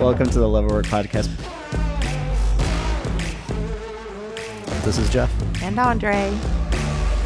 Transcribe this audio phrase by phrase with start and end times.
[0.00, 1.28] Welcome to the Love Work podcast.
[4.84, 5.28] This is Jeff.
[5.60, 6.32] And Andre.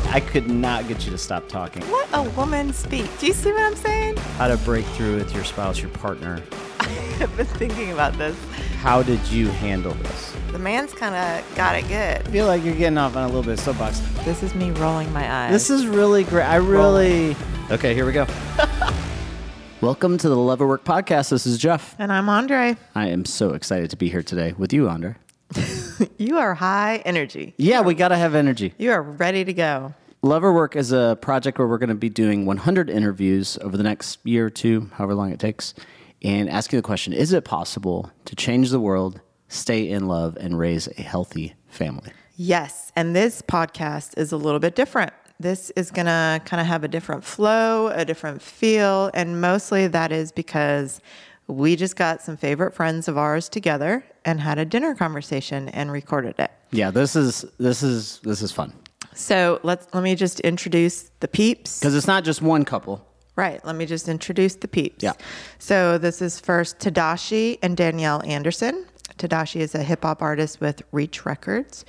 [0.06, 1.82] I could not get you to stop talking.
[1.90, 3.10] What a woman speak.
[3.18, 4.16] Do you see what I'm saying?
[4.38, 6.42] How to break through with your spouse, your partner.
[6.80, 8.36] I've been thinking about this.
[8.78, 10.34] How did you handle this?
[10.50, 12.26] The man's kind of got it good.
[12.26, 14.00] I feel like you're getting off on a little bit of soapbox.
[14.24, 15.52] This is me rolling my eyes.
[15.52, 16.44] This is really great.
[16.44, 17.36] I really.
[17.70, 18.26] Okay, here we go.
[19.82, 21.30] Welcome to the Love Work podcast.
[21.30, 21.96] This is Jeff.
[21.98, 22.76] And I'm Andre.
[22.94, 25.16] I am so excited to be here today with you, Andre.
[26.18, 27.54] You are high energy.
[27.56, 28.74] Yeah, we got to have energy.
[28.78, 29.92] You are ready to go.
[30.22, 33.82] Love Work is a project where we're going to be doing 100 interviews over the
[33.82, 35.74] next year or two, however long it takes,
[36.22, 40.56] and asking the question Is it possible to change the world, stay in love, and
[40.56, 42.12] raise a healthy family?
[42.36, 42.92] Yes.
[42.94, 45.12] And this podcast is a little bit different.
[45.42, 49.10] This is going to kind of have a different flow, a different feel.
[49.12, 51.00] And mostly that is because
[51.48, 55.90] we just got some favorite friends of ours together and had a dinner conversation and
[55.90, 56.52] recorded it.
[56.70, 58.72] Yeah, this is this is this is fun
[59.14, 61.80] So let's let me just introduce the peeps.
[61.80, 63.04] because it's not just one couple.
[63.34, 63.64] Right.
[63.64, 65.02] Let me just introduce the peeps.
[65.02, 65.14] Yeah.
[65.58, 68.86] So this is first Tedashii and Danielle Anderson.
[69.18, 71.84] Tedashii is a hip hop artist with Reach Records,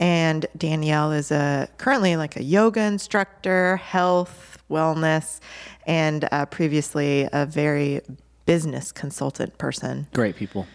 [0.00, 5.40] and Danielle is a currently like a yoga instructor, health, wellness,
[5.86, 8.00] and uh, previously a very
[8.46, 10.06] business consultant person.
[10.12, 10.66] Great people.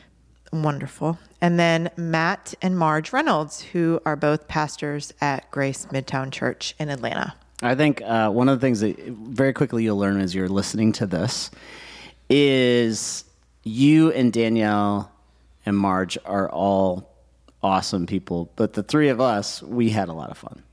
[0.51, 1.19] Wonderful.
[1.41, 6.89] And then Matt and Marge Reynolds, who are both pastors at Grace Midtown Church in
[6.89, 7.35] Atlanta.
[7.61, 10.91] I think uh, one of the things that very quickly you'll learn as you're listening
[10.93, 11.51] to this
[12.29, 13.25] is
[13.63, 15.11] you and Danielle
[15.69, 17.15] and Marge are all
[17.63, 20.63] awesome people, but the three of us, we had a lot of fun.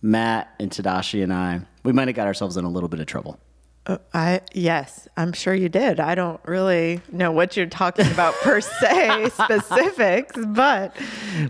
[0.00, 3.06] Matt and Tedashii and I, we might have got ourselves in a little bit of
[3.06, 3.38] trouble.
[3.84, 5.98] Uh, I yes, I'm sure you did.
[5.98, 10.96] I don't really know what you're talking about per se specifics, but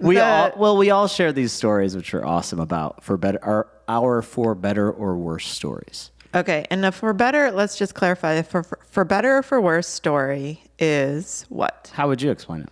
[0.01, 3.39] We the- all well, we all share these stories, which are awesome about for better
[3.45, 6.11] our our for better or worse stories.
[6.35, 6.65] okay.
[6.71, 8.41] And the for better, let's just clarify.
[8.41, 12.71] For for better or for worse story is what How would you explain it?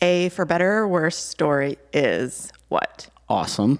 [0.00, 3.08] A for better or worse story is what.
[3.28, 3.78] Awesome.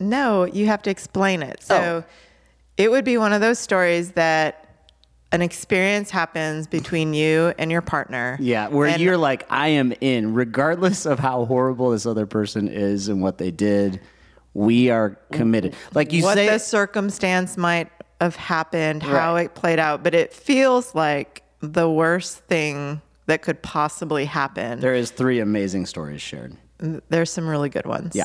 [0.00, 1.62] No, you have to explain it.
[1.62, 2.04] So oh.
[2.76, 4.64] it would be one of those stories that
[5.30, 8.38] an experience happens between you and your partner.
[8.40, 12.68] Yeah, where And- you're like, I am in, regardless of how horrible this other person
[12.68, 14.00] is and what they did.
[14.54, 15.76] We are committed.
[15.94, 17.90] Like you what say, the circumstance might
[18.20, 23.62] have happened, how it played out, but it feels like the worst thing that could
[23.62, 24.80] possibly happen.
[24.80, 26.56] there is three amazing stories shared.
[27.10, 28.16] There's some really good ones.
[28.16, 28.24] Yeah.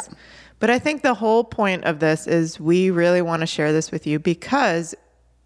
[0.59, 3.91] But I think the whole point of this is we really want to share this
[3.91, 4.95] with you because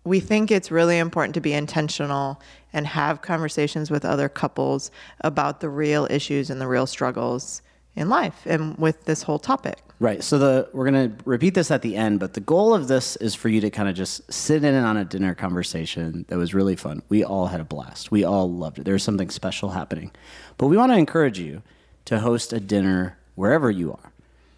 [0.04, 2.40] we think it's really important to be intentional
[2.72, 4.92] and have conversations with other couples
[5.22, 7.64] about the real issues and the real struggles
[7.98, 9.80] in life and with this whole topic.
[10.00, 10.24] Right.
[10.24, 13.34] So the we're gonna repeat this at the end, but the goal of this is
[13.34, 16.76] for you to kind of just sit in on a dinner conversation that was really
[16.76, 17.02] fun.
[17.10, 18.12] We all had a blast.
[18.12, 18.86] We all loved it.
[18.86, 20.12] There's something special happening.
[20.58, 21.64] But we want to encourage you
[22.06, 24.12] to host a dinner wherever you are.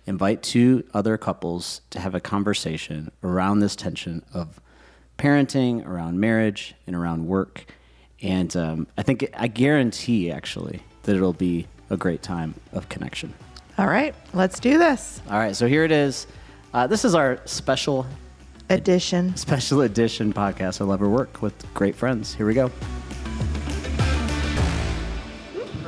[0.05, 4.59] Invite two other couples to have a conversation around this tension of
[5.17, 7.65] parenting, around marriage, and around work.
[8.21, 13.33] And um, I think I guarantee actually that it'll be a great time of connection.
[13.77, 15.21] All right, let's do this.
[15.29, 16.27] All right, so here it is.
[16.73, 18.05] Uh, this is our special
[18.71, 19.35] Edition.
[19.35, 20.79] special edition podcast.
[20.79, 22.35] I love her work with great friends.
[22.35, 22.69] Here we go.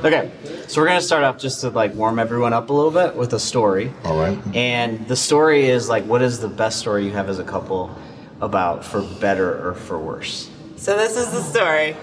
[0.04, 0.32] Okay,
[0.66, 3.34] so we're gonna start off just to like warm everyone up a little bit with
[3.34, 3.92] a story.
[4.04, 4.36] All right.
[4.52, 7.96] And the story is like, what is the best story you have as a couple
[8.40, 10.50] about for better or for worse?
[10.74, 11.96] So this is the story.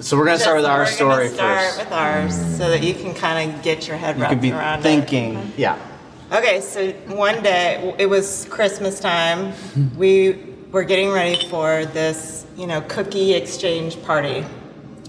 [0.00, 1.78] So we're gonna start with our story start first.
[1.78, 4.52] with ours so that you can kind of get your head You wrapped could be
[4.52, 5.78] around thinking, yeah.
[6.32, 9.52] Okay, so one day it was Christmas time.
[9.96, 10.38] we
[10.70, 14.44] were getting ready for this, you know, cookie exchange party.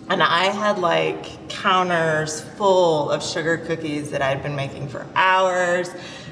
[0.09, 5.89] And I had like counters full of sugar cookies that I'd been making for hours.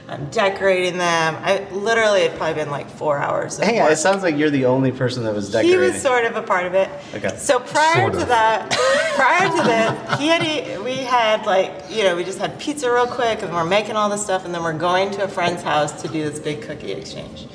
[0.09, 1.37] I'm decorating them.
[1.41, 3.59] I literally had probably been like four hours.
[3.59, 3.91] Of Hey, work.
[3.91, 5.79] it sounds like you're the only person that was decorating.
[5.81, 6.89] He was sort of a part of it.
[7.13, 7.35] Okay.
[7.37, 8.27] So prior Sort to of.
[8.29, 8.71] that,
[9.15, 13.05] prior to this, he had we had like you know we just had pizza real
[13.07, 16.01] quick and we're making all this stuff and then we're going to a friend's house
[16.01, 17.47] to do this big cookie exchange.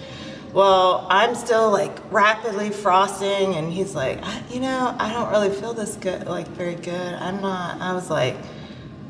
[0.53, 5.73] Well, I'm still like rapidly frosting and he's like, you know, I don't really feel
[5.75, 7.15] this good, like very good.
[7.15, 7.81] I'm not.
[7.81, 8.37] I was like,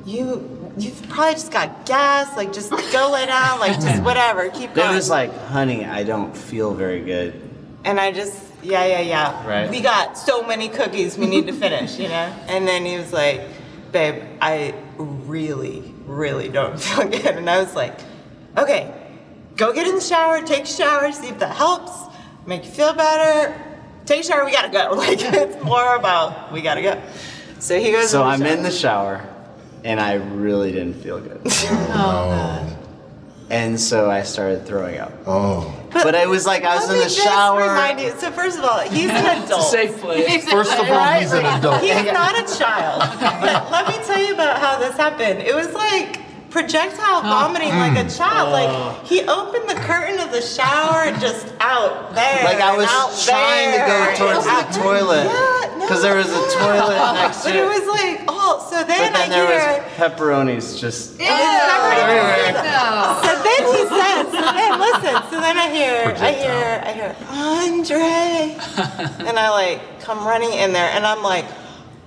[0.07, 0.64] you.
[0.77, 2.37] You've probably just got gas.
[2.37, 3.61] Like, just go lay down.
[3.61, 4.49] Like, just whatever.
[4.51, 4.91] Keep going.
[4.93, 7.41] It was like, honey, I don't feel very good.
[7.85, 9.47] And I just, yeah, yeah, yeah.
[9.47, 9.71] Right.
[9.71, 12.33] We got so many cookies we need to finish, you know?
[12.49, 13.43] And then he was like,
[13.93, 17.27] babe, I really, really don't feel good.
[17.27, 17.99] And I was like,
[18.57, 18.93] okay,
[19.57, 21.93] go get in the shower, take a shower, see if that helps,
[22.47, 23.55] make you feel better.
[24.07, 24.95] Take a shower, we gotta go.
[24.97, 27.01] Like, it's more about, we gotta go.
[27.59, 28.49] So he goes So I'm shower.
[28.49, 29.34] in the shower,
[29.85, 31.41] and I really didn't feel good.
[31.97, 31.97] Oh.
[31.97, 32.81] oh
[33.51, 35.13] and so I started throwing up.
[35.27, 35.73] Oh.
[35.93, 37.61] But it was like I was Let in me the just shower.
[37.61, 38.11] Remind you.
[38.19, 39.71] So first of all, he's an adult.
[39.71, 40.51] Safe place.
[40.51, 41.83] First of all, he's an adult.
[41.83, 43.03] He's not a child.
[43.21, 45.41] But let me tell you about how this happened.
[45.41, 46.24] It was like
[46.55, 47.27] projectile oh.
[47.27, 48.17] vomiting like a mm.
[48.17, 48.55] child.
[48.55, 48.95] Like oh.
[49.03, 52.45] he opened the curtain of the shower and just out there.
[52.47, 55.83] Like I was out trying to go and towards out- the toilet Yeah, no.
[55.83, 57.59] because there was a toilet next to it.
[57.59, 59.83] But it was like, oh, so then, But then I there hear.
[59.83, 61.19] was pepperonis just.
[61.19, 62.15] and it's never-
[63.27, 67.11] So then he says, so then listen, so then I hear, I hear, I hear,
[67.35, 68.15] Andre.
[69.27, 71.47] and I like come running in there and I'm like,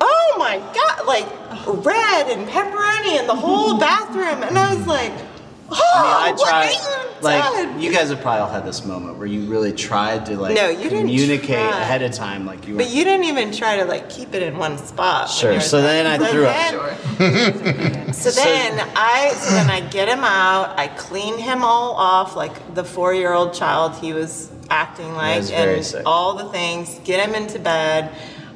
[0.01, 4.43] oh my God, like red and pepperoni in the whole bathroom.
[4.43, 5.11] And I was like,
[5.69, 6.71] oh, I mean, I what tried.
[6.71, 7.81] you Like done?
[7.81, 10.69] you guys have probably all had this moment where you really tried to like No,
[10.69, 11.81] you didn't communicate try.
[11.81, 12.79] ahead of time, like you were.
[12.79, 15.29] But you didn't even try to like keep it in one spot.
[15.29, 17.17] Sure, you were so then I so threw up.
[17.17, 22.35] then- So then I so then I get him out, I clean him all off
[22.35, 26.03] like the four year old child he was acting like and sick.
[26.05, 28.11] all the things, get him into bed.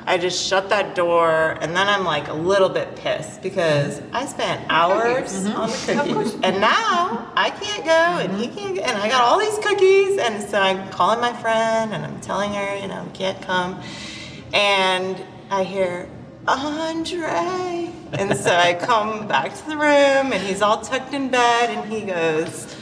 [0.06, 4.26] I just shut that door and then I'm like a little bit pissed because I
[4.26, 8.98] spent hours on the cookies and now I can't go and he can't go, and
[8.98, 12.78] I got all these cookies and so I'm calling my friend and I'm telling her,
[12.78, 13.80] you know, can't come.
[14.54, 16.10] And I hear,
[16.48, 17.92] Andre.
[18.14, 21.92] And so I come back to the room and he's all tucked in bed and
[21.92, 22.76] he goes,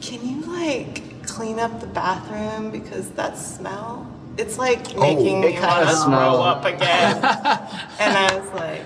[0.00, 4.09] Can you like clean up the bathroom because that smell?
[4.40, 5.00] It's like oh.
[5.00, 7.16] making Oh, me want to smell- throw up again.
[8.00, 8.82] and I was like,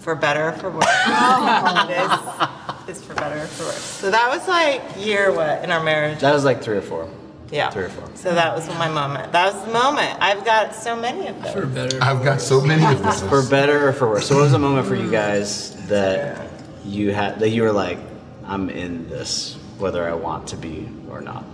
[0.00, 0.84] For better or for worse.
[2.86, 3.76] this is for better or for worse.
[3.76, 6.20] So that was like year what in our marriage?
[6.20, 7.08] that was like three or four.
[7.52, 7.70] Yeah.
[7.70, 8.08] Three or four.
[8.14, 9.30] So that was my moment.
[9.32, 10.18] That was the moment.
[10.20, 11.52] I've got so many of those.
[11.52, 11.74] For them.
[11.74, 11.98] better.
[12.02, 13.22] I've got so many of these.
[13.22, 14.26] For better or for worse.
[14.26, 16.48] So what was a moment for you guys that
[16.84, 17.98] you had that you were like,
[18.44, 21.44] I'm in this, whether I want to be or not.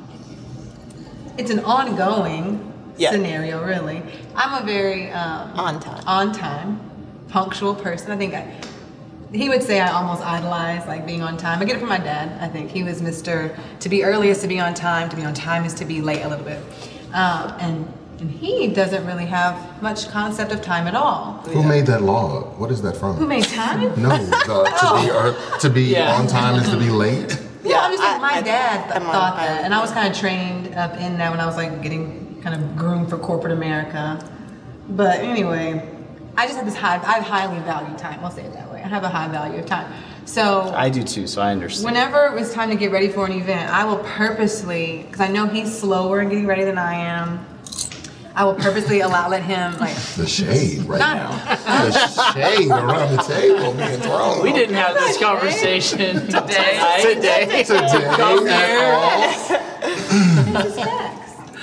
[1.36, 2.66] It's an ongoing
[3.00, 3.12] Yeah.
[3.12, 4.02] scenario, really.
[4.36, 6.02] I'm a very um, On time.
[6.06, 6.80] on time,
[7.28, 8.10] punctual person.
[8.12, 8.52] I think I,
[9.32, 11.60] he would say I almost idolize like being on time.
[11.62, 12.38] I get it from my dad.
[12.42, 13.56] I think he was Mr.
[13.80, 15.08] To be early is to be on time.
[15.08, 16.58] To be on time is to be late a little bit.
[17.14, 21.40] Um, and and he doesn't really have much concept of time at all.
[21.46, 22.42] Who made that law?
[22.58, 23.16] What is that from?
[23.16, 23.80] Who made time?
[23.96, 26.16] No, the, to be or, to be Yeah.
[26.16, 27.40] on time is to be late.
[27.64, 29.72] Yeah, I'm just like I- my I- dad th- I'm on- thought I'm- that, and
[29.74, 32.76] I was kind of trained up in that when I was like getting kind of
[32.76, 34.18] groomed for corporate America.
[34.88, 35.88] But anyway,
[36.36, 36.96] I just have this high.
[36.96, 38.20] I highly value time.
[38.24, 38.82] I'll say it that way.
[38.82, 39.92] I have a high value of time.
[40.26, 41.84] So I do too, so I understand.
[41.86, 45.28] whenever it was time to get ready for an event, I will purposely, because I
[45.28, 47.44] know he's slower in getting ready than I am.
[48.34, 49.96] I will purposely allow let him like.
[50.16, 51.56] The shade right Not- now.
[51.90, 54.42] The shade around the table being thrown.
[54.42, 57.00] We didn't have this conversation today.
[57.02, 57.64] Today.
[57.64, 58.38] today at all.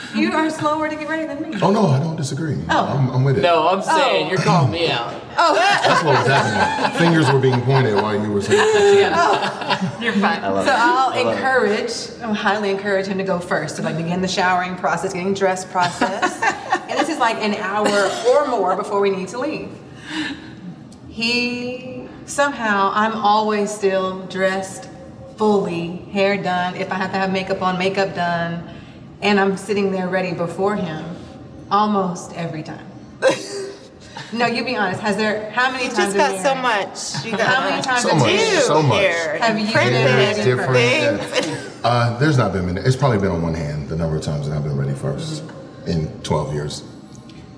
[0.09, 0.31] It's just facts.
[0.31, 1.57] You are slower to get ready than me.
[1.61, 2.57] Oh no, I don't disagree.
[2.69, 2.85] Oh.
[2.85, 3.41] I'm, I'm with it.
[3.41, 4.29] No, I'm saying Oh.
[4.29, 5.13] you're calling me out.
[5.37, 6.97] Oh, that's what was happening.
[6.99, 8.59] Fingers were being pointed while you were saying.
[9.13, 9.97] Oh.
[10.01, 10.41] You're fine.
[10.41, 10.77] love so it.
[10.77, 11.31] I'll I love it.
[11.37, 15.33] encourage, I'll highly encourage him to go first to like begin the showering process, getting
[15.33, 16.41] dressed process.
[16.89, 19.69] and this is like an hour or more before we need to leave.
[21.09, 24.89] He somehow I'm always still dressed
[25.37, 26.75] fully, hair done.
[26.75, 28.67] If I have to have makeup on, makeup done,
[29.21, 31.03] and I'm sitting there ready before him
[31.71, 32.85] almost every time.
[34.33, 35.01] no, you be honest.
[35.01, 37.25] Has there how many You times just got so much.
[37.25, 38.61] You got How many times So a much, year?
[38.61, 38.99] so much.
[38.99, 39.37] Here.
[39.39, 41.21] Have you been Very ready different.
[41.21, 41.79] things.
[41.83, 42.81] Uh, there's not been many.
[42.81, 45.43] It's probably been on one hand the number of times that I've been ready first
[45.87, 46.83] in 12 years.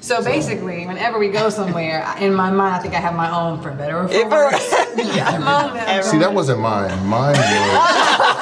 [0.01, 3.61] So basically, whenever we go somewhere, in my mind, I think I have my own
[3.61, 4.73] for better or for If worse.
[5.15, 5.37] yeah.
[5.39, 6.05] moment.
[6.05, 7.05] See, that wasn't mine.
[7.05, 8.39] Mine was.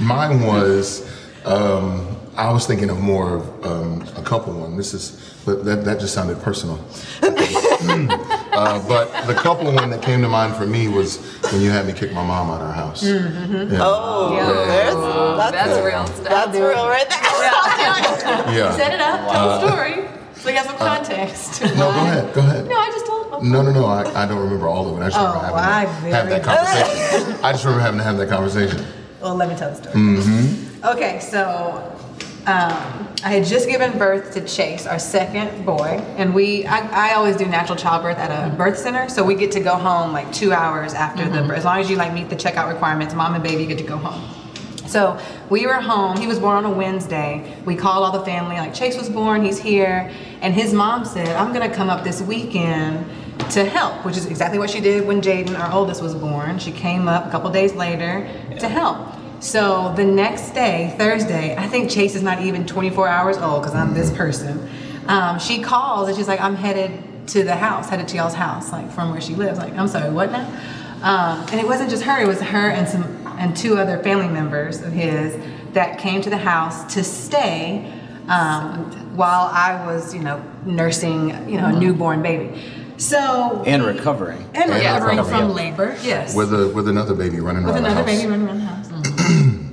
[0.00, 1.08] mine was.
[1.44, 4.76] Um, I was thinking of more of um, a couple one.
[4.76, 6.78] This is, but that, that just sounded personal.
[7.22, 11.18] uh, but the couple one that came to mind for me was
[11.52, 13.02] when you had me kick my mom out of her house.
[13.04, 13.72] Mm-hmm.
[13.72, 13.78] Yeah.
[13.82, 14.34] Oh,
[14.66, 14.94] there's,
[15.38, 16.24] that's, That's a- real stuff.
[16.28, 17.20] That's real right there.
[18.56, 18.76] Yeah.
[18.76, 21.62] Set it up, tell the story, so you have some context.
[21.62, 22.34] No, go ahead.
[22.34, 22.66] Go ahead.
[22.66, 23.42] No, I just told.
[23.44, 23.86] No, no, no.
[23.86, 25.04] I, I don't remember all of it.
[25.04, 27.44] I just remember Oh, having I to have that conversation.
[27.44, 28.84] I just remember having to have that conversation.
[29.20, 29.94] Well, let me tell the story.
[29.94, 30.69] Mm-hmm.
[30.82, 31.94] Okay, so
[32.46, 37.14] um, I had just given birth to Chase, our second boy, and we I, I
[37.16, 40.32] always do natural childbirth at a birth center, so we get to go home like
[40.32, 41.58] two hours after the birth.
[41.58, 43.98] As long as you like meet the checkout requirements, mom and baby get to go
[43.98, 44.26] home.
[44.86, 45.20] So
[45.50, 46.16] we were home.
[46.16, 47.54] He was born on a Wednesday.
[47.66, 50.10] We called all the family, like Chase was born, he's here.
[50.40, 53.04] And his mom said, I'm gonna come up this weekend
[53.50, 56.58] to help, which is exactly what she did when Jaden, our oldest, was born.
[56.58, 58.26] She came up a couple days later
[58.58, 59.19] to help.
[59.40, 63.74] So the next day, Thursday, I think Chase is not even 24 hours old because
[63.74, 64.68] I'm this person.
[65.06, 68.70] Um, she calls and she's like, I'm headed to the house, headed to y'all's house,
[68.70, 69.58] like from where she lives.
[69.58, 70.46] Like, I'm sorry, what now?
[71.02, 73.04] Um, and it wasn't just her; it was her and some
[73.38, 75.34] and two other family members of his
[75.72, 77.90] that came to the house to stay
[78.28, 82.60] um, while I was, you know, nursing, you know, a newborn baby.
[82.98, 84.42] So And recovering.
[84.54, 85.54] and And recovering recovering, from yeah.
[85.54, 85.96] labor.
[86.02, 88.18] Yes, With a with another baby running with around another the house.
[88.20, 88.89] baby running around the house.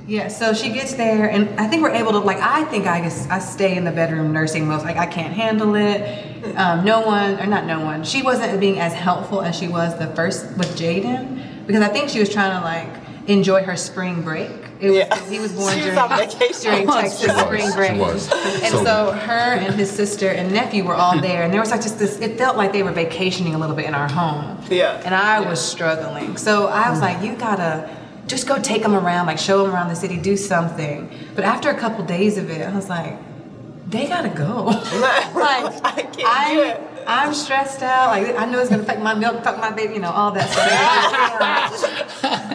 [0.08, 2.38] Yeah, so she gets there, and I think we're able to like.
[2.38, 4.84] I think I guess I stay in the bedroom nursing most.
[4.84, 6.24] Like I can't handle it.
[6.56, 8.04] Um, no one, or not no one.
[8.04, 12.08] She wasn't being as helpful as she was the first with Jaden because I think
[12.08, 12.88] she was trying to like
[13.28, 14.50] enjoy her spring break.
[14.80, 15.28] It was, Yeah.
[15.28, 16.62] He was born She was during, on vacation.
[16.62, 18.00] during Texas She was, spring she break.
[18.00, 18.30] was.
[18.62, 21.70] And So- so her and his sister and nephew were all there, and there was
[21.72, 22.18] like just this.
[22.20, 24.58] It felt like they were vacationing a little bit in our home.
[24.70, 25.02] Yeah.
[25.04, 27.90] And I was struggling, so I was like, "You gotta
[28.28, 31.70] just go take them around, like show them around the city, do something." But after
[31.70, 33.16] a couple days of it, I was like,
[33.88, 34.64] "They gotta go."
[35.34, 36.80] like I can't I'm, do it.
[37.08, 38.08] I'm stressed out.
[38.08, 40.50] Like I know it's gonna affect my milk, affect my baby, you know, all that
[40.50, 40.68] stuff.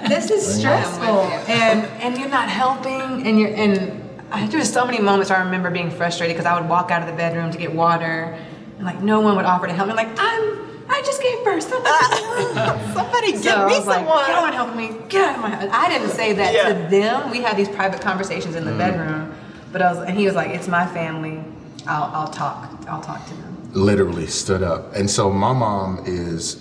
[0.07, 3.99] this is stressful, and and you're not helping, and you're and
[4.31, 7.01] I, there was so many moments I remember being frustrated because I would walk out
[7.01, 8.37] of the bedroom to get water,
[8.77, 9.95] and like no one would offer to help me.
[9.95, 11.63] Like I'm, I just gave birth.
[11.63, 14.29] Somebody ah, Somebody get so me I was like, someone.
[14.29, 14.91] "Y'all help me?
[15.09, 16.69] Get out of my house." I didn't say that Yeah.
[16.69, 17.31] to them.
[17.31, 18.77] We had these private conversations in the mm.
[18.77, 19.33] bedroom,
[19.71, 21.43] but I was, and he was like, "It's my family.
[21.87, 22.69] I'll, I'll talk.
[22.87, 24.95] I'll talk to them." literally stood up.
[24.95, 26.55] And so my mom is,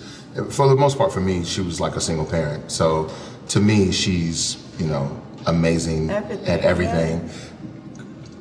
[0.49, 2.71] for the most part, for me, she was like a single parent.
[2.71, 3.11] So
[3.49, 7.29] to me, she's you know amazing Everything, at everything.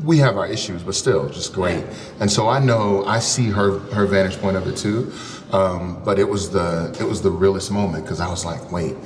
[0.05, 1.85] We have our issues, but still, just great.
[2.21, 5.13] And so I know I see her her vantage point of it too.
[5.53, 8.97] Um, but it was the it was the realest moment because I was like, wait,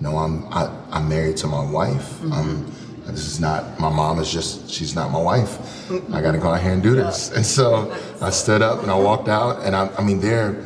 [0.00, 2.22] no, I'm I, I'm married to my wife.
[2.32, 2.72] Um,
[3.06, 5.58] this is not my mom is just she's not my wife.
[6.12, 7.30] I got to go out here and do this.
[7.30, 10.64] And so I stood up and I walked out, and I, I mean they're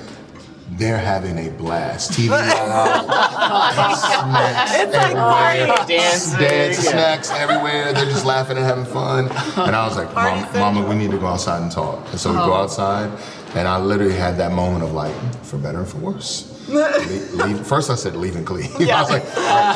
[0.72, 2.12] they're having a blast.
[2.12, 6.90] TV out, snacks everywhere, Dancing, dance, yeah.
[6.90, 7.92] snacks everywhere.
[7.92, 9.30] They're just laughing and having fun.
[9.70, 12.08] And I was like, Mom, Mama, we need to go outside and talk.
[12.10, 13.10] And so we go outside,
[13.54, 16.46] and I literally had that moment of like, for better or for worse.
[16.68, 18.70] leave, leave- first I said leave and cleave.
[18.80, 19.24] I was like,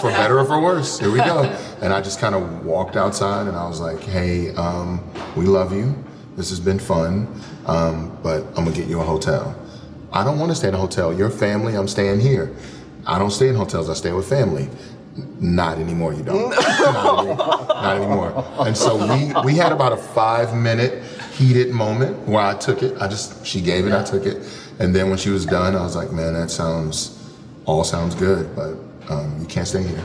[0.01, 1.43] for better or for worse, here we go.
[1.83, 5.03] And I just kind of walked outside and I was like, hey, um,
[5.37, 5.95] we love you.
[6.37, 7.29] This has been fun,
[7.67, 9.55] um, but I'm gonna get you a hotel.
[10.15, 11.13] I don't want to stay in a hotel.
[11.13, 12.55] Your family, I'm staying here.
[13.05, 13.91] I don't stay in hotels.
[13.91, 14.69] I stay with family.
[15.41, 16.15] Not anymore.
[16.15, 16.51] You don't.
[16.55, 17.37] not, anymore.
[17.69, 18.45] Not anymore.
[18.61, 21.03] And so we we had about a five minute
[21.33, 22.97] heated moment where I took it.
[23.01, 23.93] I just she gave it.
[23.93, 24.39] I took it.
[24.79, 27.21] And then when she was done, I was like, man, that sounds
[27.67, 28.77] all sounds good, but
[29.09, 30.03] um, you can't stay here.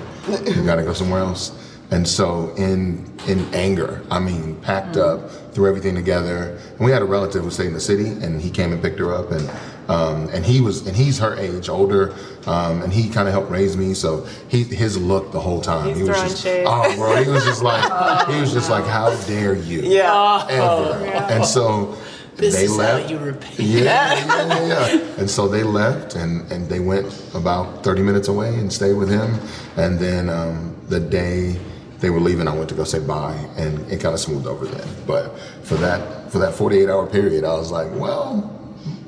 [0.55, 1.51] You got to go somewhere else.
[1.91, 6.59] And so in in anger, I mean, packed up, threw everything together.
[6.71, 8.99] And we had a relative who stayed in the city, and he came and picked
[8.99, 9.49] her up, and
[9.89, 12.13] um, and he was and he's her age, older,
[12.47, 13.93] um, and he kind of helped raise me.
[13.93, 15.87] So he his look the whole time.
[15.89, 16.65] He's he was just shade.
[16.67, 19.81] oh, bro, he was just like he was just like, how dare you?
[19.81, 20.45] Yeah.
[20.49, 21.05] Ever.
[21.33, 21.97] And so
[22.37, 23.03] This they is left.
[23.03, 23.63] how you repay.
[23.63, 25.01] Yeah, yeah, yeah, yeah.
[25.19, 29.09] And so they left, and, and they went about 30 minutes away and stayed with
[29.09, 29.39] him.
[29.75, 31.59] And then um, the day
[31.99, 34.65] they were leaving, I went to go say bye, and it kind of smoothed over
[34.65, 34.87] then.
[35.05, 38.55] But for that for that 48 hour period, I was like, well,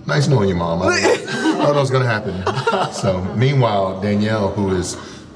[0.06, 0.82] nice knowing you, mom.
[0.84, 0.88] I
[1.62, 2.44] know that was gonna happen.
[2.94, 4.96] So meanwhile, Danielle, who is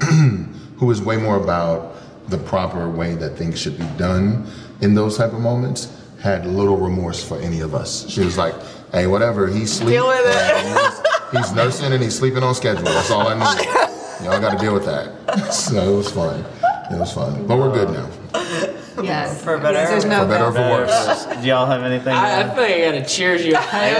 [0.76, 1.94] who is way more about
[2.28, 4.46] the proper way that things should be done
[4.80, 5.92] in those type of moments,
[6.22, 8.08] had little remorse for any of us.
[8.10, 8.54] She was like,
[8.92, 9.46] "Hey, whatever.
[9.46, 9.94] He's sleeping.
[9.94, 12.84] Deal with it." he's, he's nursing and he's sleeping on schedule.
[12.84, 13.66] That's all I need.
[14.24, 16.44] Y'all got to deal with that." So it was fun.
[16.90, 18.08] It was fun, but we're good now.
[19.02, 19.42] Yes.
[19.44, 19.78] For better.
[19.78, 21.26] Yes, there's no For better or for worse.
[21.42, 22.14] Do y'all have anything?
[22.14, 23.54] I, I feel like I gotta cheers you.
[23.56, 23.92] I, I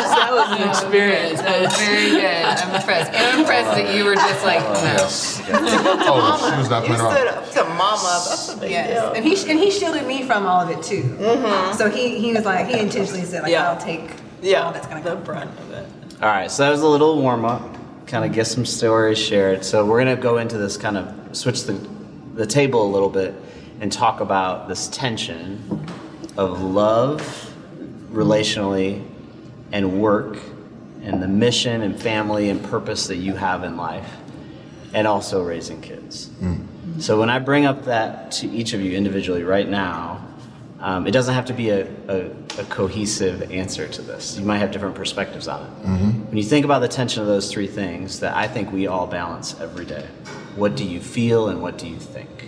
[0.00, 1.40] just, that was an experience.
[1.40, 2.44] Very good.
[2.44, 3.12] I'm impressed.
[3.12, 4.80] And I'm impressed that you were just like, oh, no.
[4.82, 5.42] Yes.
[5.48, 8.24] Oh, she was not You stood up to mama.
[8.28, 9.12] That's a big Yes, deal.
[9.12, 11.02] and he and he shielded me from all of it too.
[11.02, 11.76] Mm-hmm.
[11.76, 13.70] So he he was like he intentionally said like Yeah.
[13.70, 14.10] I'll take
[14.42, 14.62] Yeah.
[14.64, 15.22] all that's gonna the come.
[15.24, 15.86] brunt of it.
[16.22, 17.62] All right, so that was a little warm up,
[18.06, 19.64] kind of get some stories shared.
[19.64, 21.72] So we're gonna go into this kind of switch the
[22.34, 23.34] the table a little bit
[23.80, 25.86] and talk about this tension
[26.36, 27.52] of love,
[28.12, 29.04] relationally,
[29.72, 30.38] and work,
[31.02, 34.10] and the mission and family and purpose that you have in life,
[34.92, 36.30] and also raising kids.
[36.98, 40.26] So when I bring up that to each of you individually right now,
[40.80, 44.38] um, it doesn't have to be a, a, a cohesive answer to this.
[44.38, 45.86] You might have different perspectives on it.
[46.28, 49.06] When you think about the tension of those three things that I think we all
[49.06, 50.06] balance every day,
[50.56, 52.39] what do you feel and what do you think?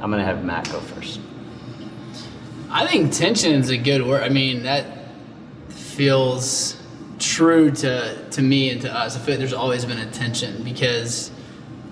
[0.00, 1.20] I'm to have Matt go first.
[2.70, 4.22] I think tension is a good word.
[4.22, 4.86] I mean, that
[5.68, 6.80] feels
[7.18, 9.16] true to to me and to us.
[9.16, 11.30] I feel like there's always been a tension because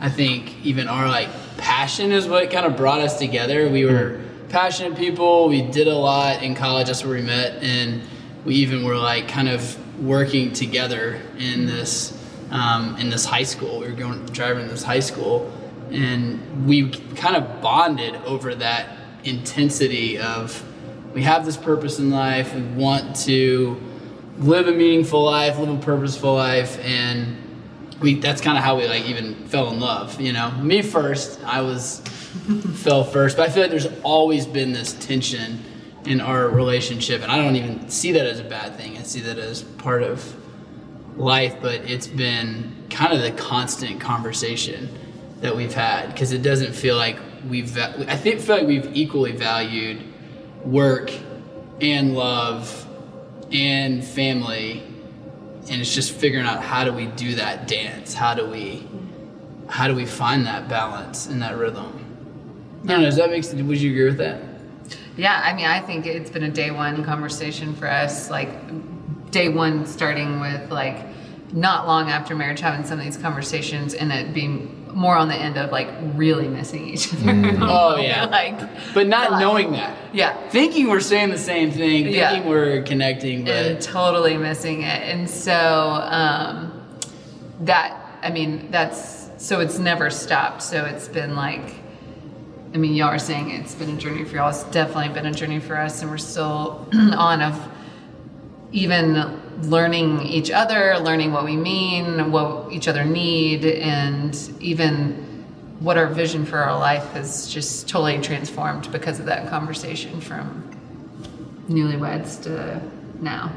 [0.00, 3.68] I think even our like passion is what kind of brought us together.
[3.68, 5.48] We were passionate people.
[5.48, 6.86] We did a lot in college.
[6.86, 8.02] That's where we met, and
[8.44, 12.16] we even were like kind of working together in this
[12.50, 13.80] um, in this high school.
[13.80, 15.52] We were going driving this high school,
[15.90, 20.64] and we kind of bonded over that intensity of
[21.14, 22.54] we have this purpose in life.
[22.54, 23.80] We want to
[24.38, 27.36] live a meaningful life, live a purposeful life, and
[28.00, 30.20] we that's kind of how we like even fell in love.
[30.20, 31.42] You know, me first.
[31.44, 32.00] I was
[32.74, 35.64] fell first, but I feel like there's always been this tension
[36.04, 38.96] in our relationship, and I don't even see that as a bad thing.
[38.96, 40.34] I see that as part of
[41.16, 44.88] life, but it's been kind of the constant conversation
[45.40, 47.18] that we've had because it doesn't feel like
[47.48, 47.76] we've.
[47.78, 50.02] I think feel like we've equally valued
[50.64, 51.12] work
[51.80, 52.86] and love
[53.52, 54.82] and family,
[55.70, 58.14] and it's just figuring out how do we do that dance?
[58.14, 58.86] How do we?
[59.68, 62.04] How do we find that balance and that rhythm?
[62.84, 63.06] I don't know.
[63.06, 63.60] Does that make sense?
[63.60, 64.40] Would you agree with that?
[65.16, 68.30] Yeah, I mean, I think it's been a day one conversation for us.
[68.30, 68.50] Like,
[69.30, 71.06] day one starting with like
[71.52, 75.34] not long after marriage having some of these conversations and it being more on the
[75.34, 77.56] end of like really missing each other.
[77.60, 78.26] Oh yeah.
[78.26, 78.58] like,
[78.94, 79.96] but not like- knowing that.
[80.12, 80.48] yeah.
[80.50, 82.46] Thinking we're saying the same thing, thinking Yeah.
[82.46, 85.02] we're connecting, but and totally missing it.
[85.02, 86.82] And so um,
[87.60, 90.62] that, I mean, that's so it's never stopped.
[90.62, 91.74] So it's been like,
[92.74, 94.50] I mean, y'all are saying it's been a journey for y'all.
[94.50, 97.54] It's definitely been a journey for us, and we're still on of
[98.72, 105.24] even learning each other, learning what we mean, what each other need, and even
[105.80, 110.64] what our vision for our life has just totally transformed because of that conversation from
[111.68, 112.80] newlyweds to
[113.22, 113.52] now.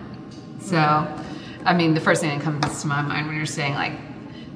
[0.60, 0.78] So,
[1.66, 3.94] I mean, the first thing that comes to my mind when you're saying like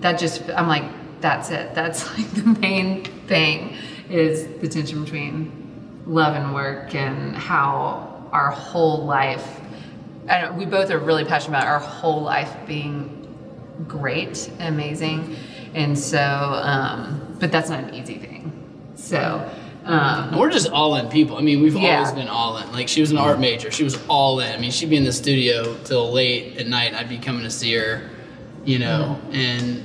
[0.01, 0.83] that, just I'm like,
[1.21, 1.73] that's it.
[1.73, 3.75] That's like the main thing
[4.09, 9.61] is the tension between love and work and how our whole life.
[10.27, 13.21] I don't, we both are really passionate about our whole life being
[13.87, 15.35] great, amazing,
[15.73, 16.19] and so.
[16.19, 18.51] Um, but that's not an easy thing.
[18.95, 19.49] So.
[19.83, 21.37] Um, we're just all in people.
[21.37, 21.97] I mean, we've Yeah.
[21.99, 22.71] always been all in.
[22.71, 24.51] Like she was an art major, she was all in.
[24.51, 26.95] I mean, she'd be in the studio till late at night.
[26.95, 28.01] I'd be coming to see her,
[28.63, 29.83] you know, and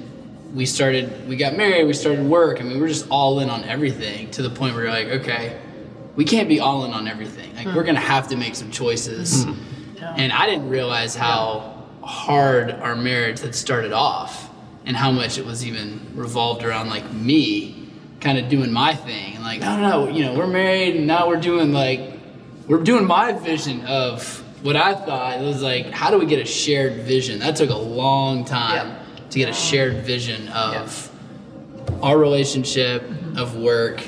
[0.55, 1.29] we started.
[1.29, 1.85] We got married.
[1.85, 2.63] We started work.
[2.63, 5.59] I mean, we're just all in on everything to the point where you're like, okay,
[6.17, 7.55] we can't be all in on everything.
[7.55, 9.45] Like we're gonna have to make some choices.
[10.03, 14.49] And I didn't realize how hard our marriage had started off
[14.87, 17.89] and how much it was even revolved around like me
[18.21, 21.07] kind of doing my thing and like, no, no, no, you know, we're married and
[21.07, 22.01] now we're doing like,
[22.67, 25.41] we're doing my vision of what I thought.
[25.41, 27.39] It was like, how do we get a shared vision?
[27.41, 29.29] That took a long time Yeah.
[29.31, 31.11] to get a shared vision of
[32.03, 33.03] our relationship,
[33.37, 34.03] of work,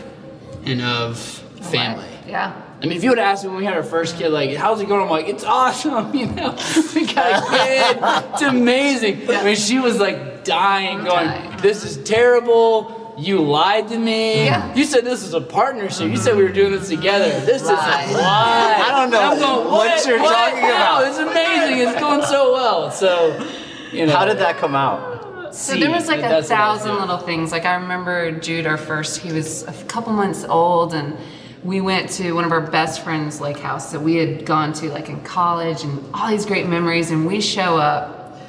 [0.65, 2.07] and of family.
[2.29, 2.53] yeah.
[2.83, 4.81] I mean, if you would ask me when we had our first kid, like, how's
[4.81, 5.03] it going?
[5.03, 6.57] I'm like, it's awesome, you know.
[6.95, 8.33] We got a kid.
[8.33, 9.31] It's amazing.
[9.31, 13.15] I mean, she was like dying, going, this is terrible.
[13.17, 14.47] You lied to me.
[14.47, 14.75] Yeah.
[14.75, 16.11] You said this was a partnership.
[16.11, 17.29] You said we were doing this together.
[17.45, 18.05] This Lie.
[18.05, 18.83] is a lie.
[18.85, 21.87] I don't know I'm going, what you're talking about." No, it's amazing.
[21.87, 22.91] It's going so well.
[22.91, 23.39] So,
[23.93, 24.17] you know.
[24.17, 25.55] How did that come out?
[25.55, 27.53] So there was like a That's what I was thousand little things.
[27.53, 31.17] Like I remember Jude, our first, he was a couple months old, and
[31.65, 34.91] we went to one of our best friends' lake house that we had gone to
[34.91, 37.11] like in college, and all these great memories.
[37.11, 38.41] And we show up,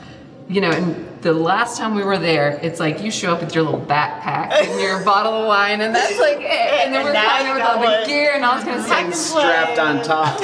[0.47, 3.55] you know, and the last time we were there, it's like you show up with
[3.55, 6.43] your little backpack and your bottle of wine, and that's like it.
[6.43, 8.85] And then And we're now coming with all the gear and all this kind of
[8.85, 9.41] Pack stuff.
[9.41, 10.41] Strapped on top.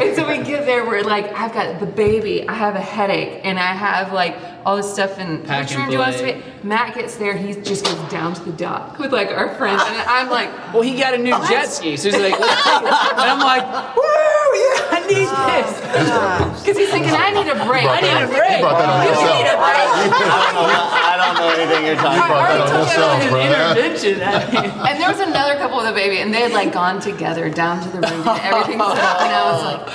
[0.00, 3.40] and so we get there, we're like, I've got the baby, I have a headache,
[3.44, 6.14] and I have like all this stuff in Pack which and room do you want
[6.14, 6.42] us to be?
[6.68, 9.96] Matt gets there, he just goes down to the dock with like our friends, and
[10.02, 12.92] I'm like, Well, he got a new jet ski, so he's like, Let's take it.
[12.92, 13.64] and I'm like,
[13.96, 16.60] woo, yeah, I need oh, this.
[16.60, 17.88] because he's thinking, I need a break.
[17.88, 18.52] I need a break.
[18.52, 19.77] He brought that on You need a break.
[19.78, 20.88] I don't know.
[20.92, 22.50] I don't don't know anything you're talking I about.
[22.50, 23.40] already told you yourself, I was bro.
[23.40, 24.22] an Intervention.
[24.22, 27.00] I mean, And there was another couple with a baby, and they had like gone
[27.00, 29.86] together down to the room, and everything set up, and I was like,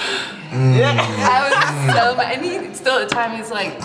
[0.52, 0.84] mm.
[1.19, 2.36] I was so mad.
[2.36, 3.82] And he still at the time he's like,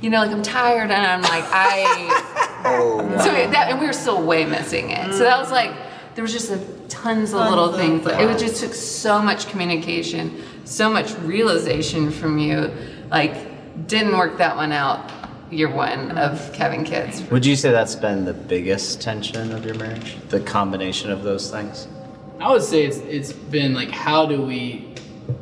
[0.00, 2.42] you know, like I'm tired, and I'm like, I.
[2.64, 3.00] Oh.
[3.18, 5.12] So that, and we were still way missing it.
[5.12, 5.72] So that was like,
[6.14, 8.04] there was just a, tons of little things.
[8.04, 12.72] Like, it was just took so much communication, so much realization from you.
[13.10, 15.12] Like, didn't work that one out.
[15.50, 17.22] Year one of having kids.
[17.30, 20.16] Would you say that's been the biggest tension of your marriage?
[20.28, 21.86] The combination of those things?
[22.40, 24.92] I would say it's it's been like how do we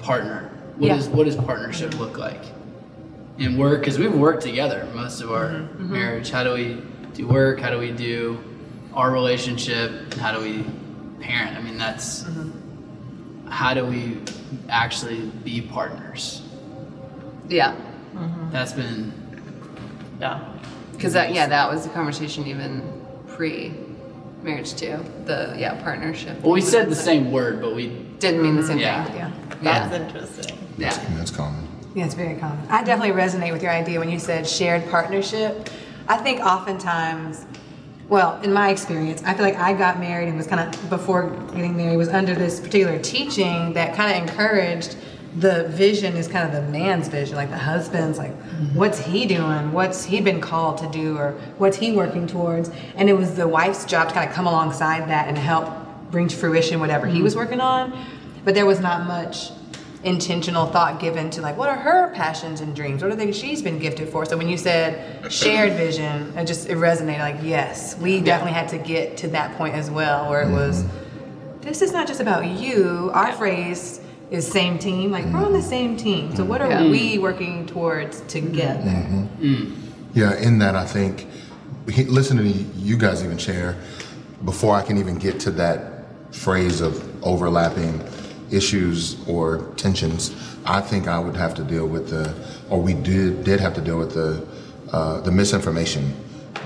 [0.01, 0.51] partner?
[0.77, 0.97] What Yeah.
[0.97, 2.43] does what does partnership look like?
[3.39, 5.93] And work because we've worked together most of our Mm-hmm.
[5.93, 6.31] marriage.
[6.31, 6.83] How do we
[7.15, 7.59] do work?
[7.61, 8.39] How do we do
[8.93, 10.13] our relationship?
[10.15, 10.65] How do we
[11.21, 11.57] parent?
[11.57, 13.49] I mean, that's Mm-hmm.
[13.49, 14.19] how do we
[14.69, 16.43] actually be partners?
[17.49, 17.75] Yeah.
[18.53, 19.13] That's been
[20.21, 20.53] Yeah.
[20.93, 22.83] Because that, yeah, that was the conversation even
[23.29, 24.99] pre-marriage too.
[25.25, 26.41] The yeah partnership.
[26.43, 27.89] well, we said the same word, but we
[28.21, 29.05] Didn't mean the same Yeah.
[29.05, 29.17] thing.
[29.17, 29.31] Yeah.
[29.63, 29.89] yeah.
[29.89, 30.59] That's interesting.
[30.79, 30.97] Yeah.
[31.17, 31.67] That's common.
[31.95, 32.59] Yeah, it's very common.
[32.71, 35.69] I definitely resonate with your idea when you said shared partnership.
[36.09, 37.47] I think oftentimes,
[38.09, 41.31] well, in my experience, I feel like I got married and was kind of, before
[41.55, 44.97] getting married, was under this particular teaching that kind of encouraged
[45.37, 48.77] the vision is kind of the man's vision, like the husband's, like, mm-hmm.
[48.77, 49.73] what's he doing?
[49.73, 51.17] What's he been called to do?
[51.19, 52.71] Or what's he working towards?
[52.95, 55.73] And it was the wife's job to kind of come alongside that and help
[56.11, 57.25] bring to fruition whatever he mm-hmm.
[57.25, 58.07] was working on.
[58.45, 59.51] But there was not much
[60.05, 63.63] intentional thought given to like what are her passions and dreams what are things she's
[63.63, 67.97] been gifted for so when you said shared vision it just it resonated like yes
[67.97, 71.61] we definitely had to get to that point as well where it was mm-hmm.
[71.63, 75.63] this is not just about you our phrase is same team like we're on the
[75.63, 76.35] same team.
[76.35, 76.91] So what are Yeah.
[76.91, 79.29] we working towards together
[80.15, 81.27] Yeah, in that I think,
[81.89, 83.77] he- listening to you guys even share,
[84.45, 88.01] before I can even get to that phrase of overlapping
[88.51, 90.31] issues or tensions,
[90.65, 92.33] I think I would have to deal with the,
[92.71, 94.43] or we did did have to deal with the
[94.93, 96.15] uh, the misinformation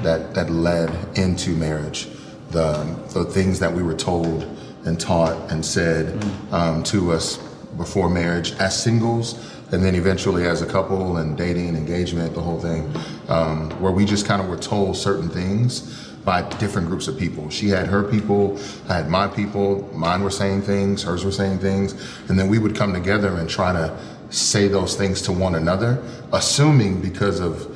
[0.03, 2.09] that that led into marriage,
[2.51, 4.45] the the things that we were told
[4.85, 7.39] and taught and said um, to us
[7.79, 12.61] before marriage as singles and then eventually as a couple and dating engagement the whole
[12.61, 12.93] thing
[13.29, 17.49] um, where we just kind of were told certain things by different groups of people
[17.49, 21.59] she had her people i had my people mine were saying things hers were saying
[21.59, 21.93] things
[22.29, 23.97] and then we would come together and try to
[24.31, 27.75] say those things to one another assuming because of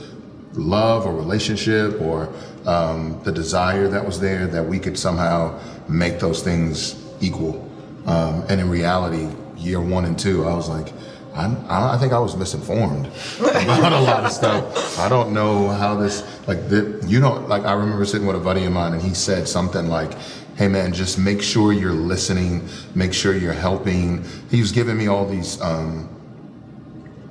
[0.55, 2.33] love or relationship or
[2.67, 7.69] um, the desire that was there that we could somehow make those things equal.
[8.07, 9.29] Um, and in reality,
[9.63, 10.93] year one and two, I was like,
[11.35, 13.07] I, I think I was misinformed
[13.39, 14.99] about a lot of stuff.
[14.99, 18.41] I don't know how this, like, the, you don't, like, I remember sitting with a
[18.41, 20.13] buddy of mine and he said something like,
[20.57, 24.23] hey man, just make sure you're listening, make sure you're helping.
[24.51, 26.09] He was giving me all these, um,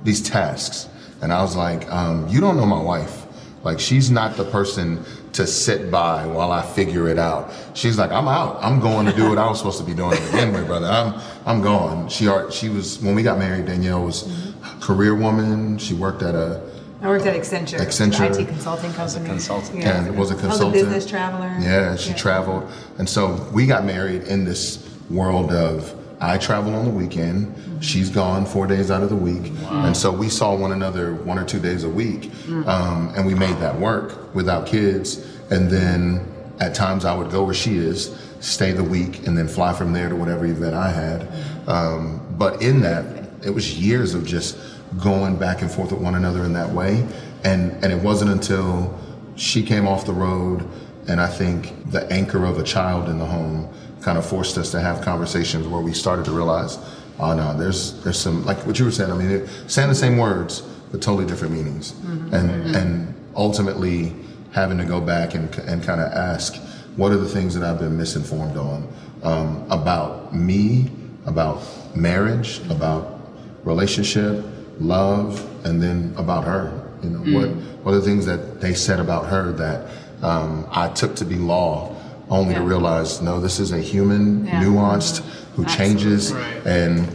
[0.03, 0.89] these tasks.
[1.21, 3.27] And I was like, um, you don't know my wife.
[3.63, 7.53] Like, she's not the person to sit by while I figure it out.
[7.73, 8.57] She's like, I'm out.
[8.61, 10.87] I'm going to do what I was supposed to be doing to begin with, brother.
[10.87, 12.09] I'm, I'm gone.
[12.09, 14.27] She, she was, when we got married, Danielle was
[14.63, 15.77] a career woman.
[15.77, 16.61] She worked at a,
[17.01, 18.39] i worked at accenture Accenture.
[18.39, 19.79] it consulting company consultant.
[19.79, 20.05] yeah.
[20.05, 20.69] and was a I was consultant.
[20.69, 22.69] a business traveler Yeah, she traveled.
[22.99, 28.09] And so we got married in this world of I travel on the weekend, she's
[28.09, 29.51] gone four days out of the week.
[29.69, 32.31] And so we saw one another one or two days a week.
[32.67, 35.17] Um, and we made that work without kids.
[35.49, 36.25] And then
[36.59, 39.93] at times I would go where she is, stay the week, and then fly from
[39.93, 41.27] there to whatever event I had.
[41.67, 43.03] Um, but in that,
[43.43, 44.57] it was years of just
[45.01, 47.03] going back and forth with one another in that way.
[47.43, 48.95] And, and it wasn't until
[49.35, 50.67] she came off the road,
[51.07, 53.67] and I think the anchor of a child in the home
[54.01, 56.77] kind of forced us to have conversations where we started to realize,
[57.19, 59.11] oh no, there's there's some like what you were saying.
[59.11, 60.61] I mean, saying the same words
[60.91, 61.93] but totally different meanings,
[62.33, 64.13] and and ultimately
[64.51, 66.55] having to go back and and kind of ask,
[66.97, 68.87] what are the things that I've been misinformed on
[69.23, 70.89] um, about me,
[71.25, 71.63] about
[71.95, 73.19] marriage, about
[73.63, 74.43] relationship,
[74.79, 76.77] love, and then about her.
[77.03, 77.49] You know, what
[77.83, 79.87] what are the things that they said about her that
[80.23, 81.95] um, I took to be law,
[82.31, 84.63] only to realize no, this is a human, Yeah.
[84.63, 85.17] nuanced,
[85.55, 86.65] who changes, Right.
[86.65, 87.07] and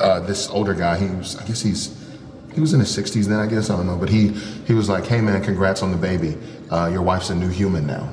[0.00, 1.94] uh, this older guy, he was, I guess he's,
[2.54, 4.28] he was in his 60s then, I guess, I don't know, but he,
[4.66, 6.36] he was like, hey man, congrats on the baby.
[6.70, 8.08] Uh, your wife's a new human now.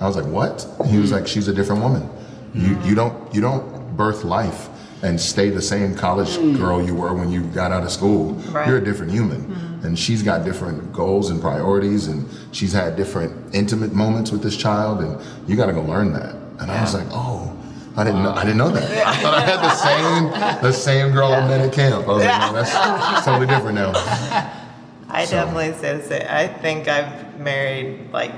[0.00, 0.66] I was like, what?
[0.86, 2.08] He was like, she's a different woman.
[2.54, 4.68] You, you don't, you don't birth life
[5.02, 6.56] and stay the same college mm.
[6.56, 8.32] girl you were when you got out of school.
[8.52, 8.68] Right.
[8.68, 9.42] You're a different human.
[9.42, 9.86] Mm-hmm.
[9.86, 14.56] And she's got different goals and priorities, and she's had different intimate moments with this
[14.56, 16.34] child, and you got to go learn that.
[16.60, 17.56] And I was like, oh,
[17.96, 18.32] I didn't know.
[18.32, 19.06] I didn't know that.
[19.06, 22.06] I thought I had the same the same girl I met at camp.
[22.06, 23.92] I was like, no, that's totally different now.
[25.08, 26.26] I So- definitely say the same.
[26.28, 28.32] I think I've married like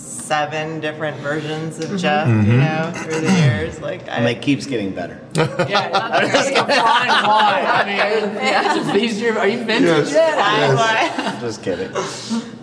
[0.00, 2.50] seven different versions of Jeff, Mm-hmm.
[2.50, 3.80] you know, through the years.
[3.80, 5.20] Like, I, And it keeps getting better.
[5.68, 7.66] Yeah, not just a fine wine.
[7.66, 10.12] I mean, he's your, are you vintage Yes.
[10.12, 10.38] yet?
[10.38, 11.90] I- Just kidding.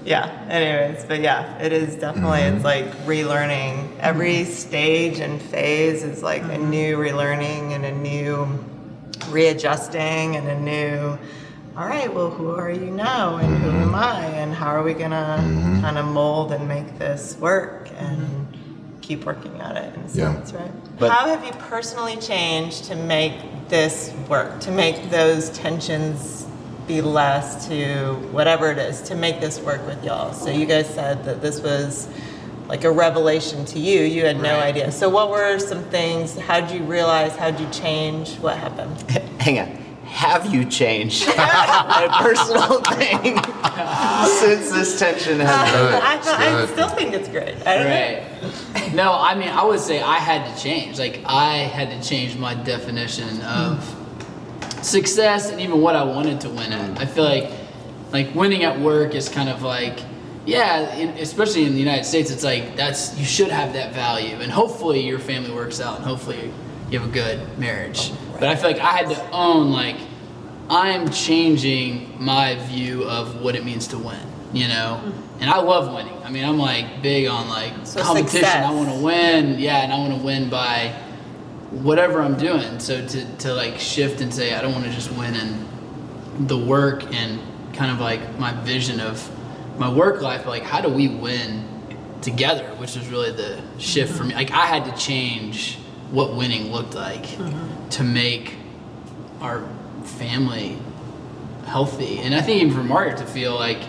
[0.06, 0.46] yeah.
[0.50, 2.40] Anyways, but yeah, it is definitely.
[2.40, 2.56] Mm-hmm.
[2.58, 3.98] It's like relearning.
[4.00, 8.48] Every stage and phase is like a new relearning and a new
[9.30, 11.18] readjusting and a new.
[11.78, 14.94] All right, well, who are you now, and who am I, and how are we
[14.96, 15.82] gonna Mm-hmm.
[15.82, 18.48] kind of mold and make this work and
[19.02, 19.94] keep working at it?
[19.94, 20.34] In a Yeah.
[20.34, 20.72] sense, right?
[20.98, 23.34] But- how have you personally changed to make
[23.70, 26.48] this work, to make those tensions
[26.88, 30.34] be less, to whatever it is, to make this work with y'all?
[30.34, 32.08] So you guys said that this was
[32.68, 34.02] like a revelation to you.
[34.02, 34.70] You had no Right.
[34.76, 34.92] idea.
[34.92, 36.36] So what were some things?
[36.40, 37.34] How'd you realize?
[37.38, 38.38] How'd you change?
[38.42, 39.00] What happened?
[39.40, 39.87] Hang on.
[40.18, 43.38] Have you changed a personal thing
[44.40, 46.02] since this tension has Good.
[46.04, 47.56] I, thought- I still think it's great.
[47.68, 48.80] I don't know.
[48.82, 48.94] Right.
[48.96, 50.98] No, I mean, I would say I had to change.
[50.98, 53.84] Like, I had to change my definition of
[54.82, 57.00] success and even what I wanted to win at.
[57.00, 57.52] I feel like,
[58.12, 60.00] like winning at work is kind of like,
[60.48, 64.36] yeah, in, especially in the United States, it's like that's you should have that value,
[64.38, 66.52] and hopefully your family works out, and hopefully
[66.90, 68.12] you have a good marriage.
[68.34, 69.98] But I feel like I had to own like
[70.70, 74.20] I'm changing my view of what it means to win,
[74.54, 75.02] you know?
[75.04, 75.42] Mm-hmm.
[75.42, 76.18] And I love winning.
[76.24, 78.40] I mean, I'm like big on like So competition.
[78.40, 78.66] success.
[78.66, 79.60] I want to win.
[79.60, 80.96] Yeah, and I want to win by
[81.72, 82.80] whatever I'm doing.
[82.80, 86.58] So to, to like shift and say, I don't want to just win in the
[86.58, 87.40] work and
[87.74, 89.32] kind of like my vision of
[89.80, 91.66] my work life, but like how do we win
[92.22, 94.30] together, which is really the shift for me.
[94.30, 94.38] Mm-hmm.
[94.38, 95.78] Like I had to change
[96.12, 97.90] what winning looked like mm-hmm.
[97.90, 98.56] to make
[99.40, 99.68] our
[100.18, 100.78] family
[101.66, 102.20] healthy.
[102.20, 103.82] And I think even for Margaret to feel like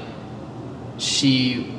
[0.98, 1.74] she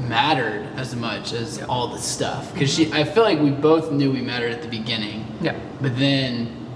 [0.00, 4.12] mattered as much as all the stuff because she I feel like we both knew
[4.12, 5.26] we mattered at the beginning.
[5.40, 5.58] Yeah.
[5.80, 6.66] But then,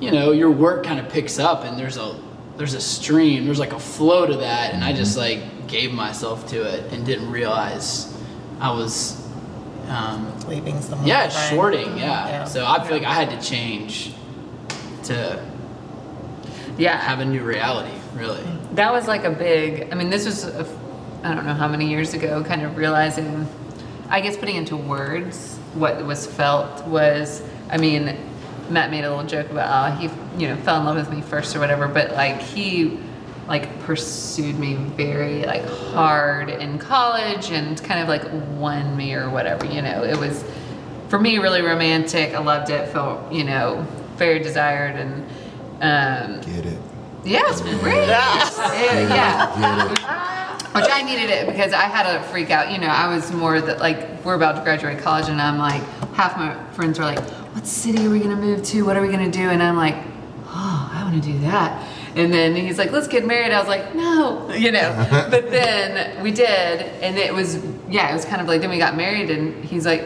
[0.00, 2.18] you know, your work kind of picks up and there's a
[2.56, 6.48] there's a stream, there's like a flow to that and I just like gave myself
[6.48, 8.16] to it and didn't realize
[8.60, 9.20] I was
[9.88, 12.28] um, Leaving someone yeah, shorting, yeah.
[12.28, 12.44] Yeah.
[12.44, 14.12] So I feel like I had to change
[15.04, 15.49] to
[16.80, 16.96] Yeah.
[16.98, 18.42] have a new reality, really.
[18.72, 20.46] That was like a big, I mean, this was,
[21.22, 23.46] I don't know how many years ago, kind of realizing,
[24.08, 28.16] I guess putting into words what was felt was, I mean,
[28.70, 30.04] Matt made a little joke about, oh, he,
[30.40, 32.98] you know, fell in love with me first or whatever, but like he,
[33.46, 38.22] like pursued me very like hard in college and kind of like
[38.58, 40.44] won me or whatever, you know, it was,
[41.08, 42.34] for me, really romantic.
[42.34, 43.84] I loved it, felt, you know,
[44.16, 45.26] very desired and,
[45.80, 46.78] um, Get it.
[47.24, 48.02] yeah, it's great.
[48.04, 48.08] It-
[49.10, 49.88] yeah.
[50.72, 52.70] Which I needed it because I had a freak out.
[52.70, 55.82] You know, I was more that like we're about to graduate college, and I'm like,
[56.14, 57.18] half my friends are like,
[57.54, 58.84] "What city are we gonna move to?
[58.84, 59.96] What are we gonna do?" And I'm like,
[60.46, 63.66] "Oh, I want to do that." And then he's like, "Let's get married." I was
[63.68, 64.94] like, "No," you know.
[65.30, 66.46] but then we did,
[67.02, 69.84] and it was yeah, it was kind of like then we got married, and he's
[69.86, 70.04] like,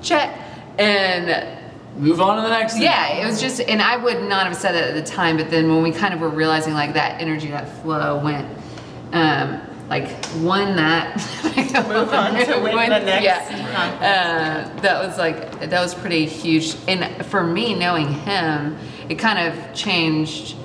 [0.00, 0.34] "Check,"
[0.78, 1.55] and
[1.96, 2.82] Move on to the next thing.
[2.82, 5.50] yeah, it was just, and I would not have said that at the time, but
[5.50, 8.46] then when we kind of were realizing like that energy, that flow went,
[9.12, 11.16] um, like one that
[11.88, 16.26] Move on to win One- the next Yeah, uh, that was like that was pretty
[16.26, 18.76] huge, and for me knowing him,
[19.08, 20.56] it kind of changed.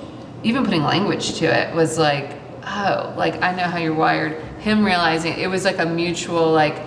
[0.42, 2.32] Even putting language to it was like,
[2.66, 4.42] oh, like I know how you're wired.
[4.58, 6.82] Him realizing it was like a mutual like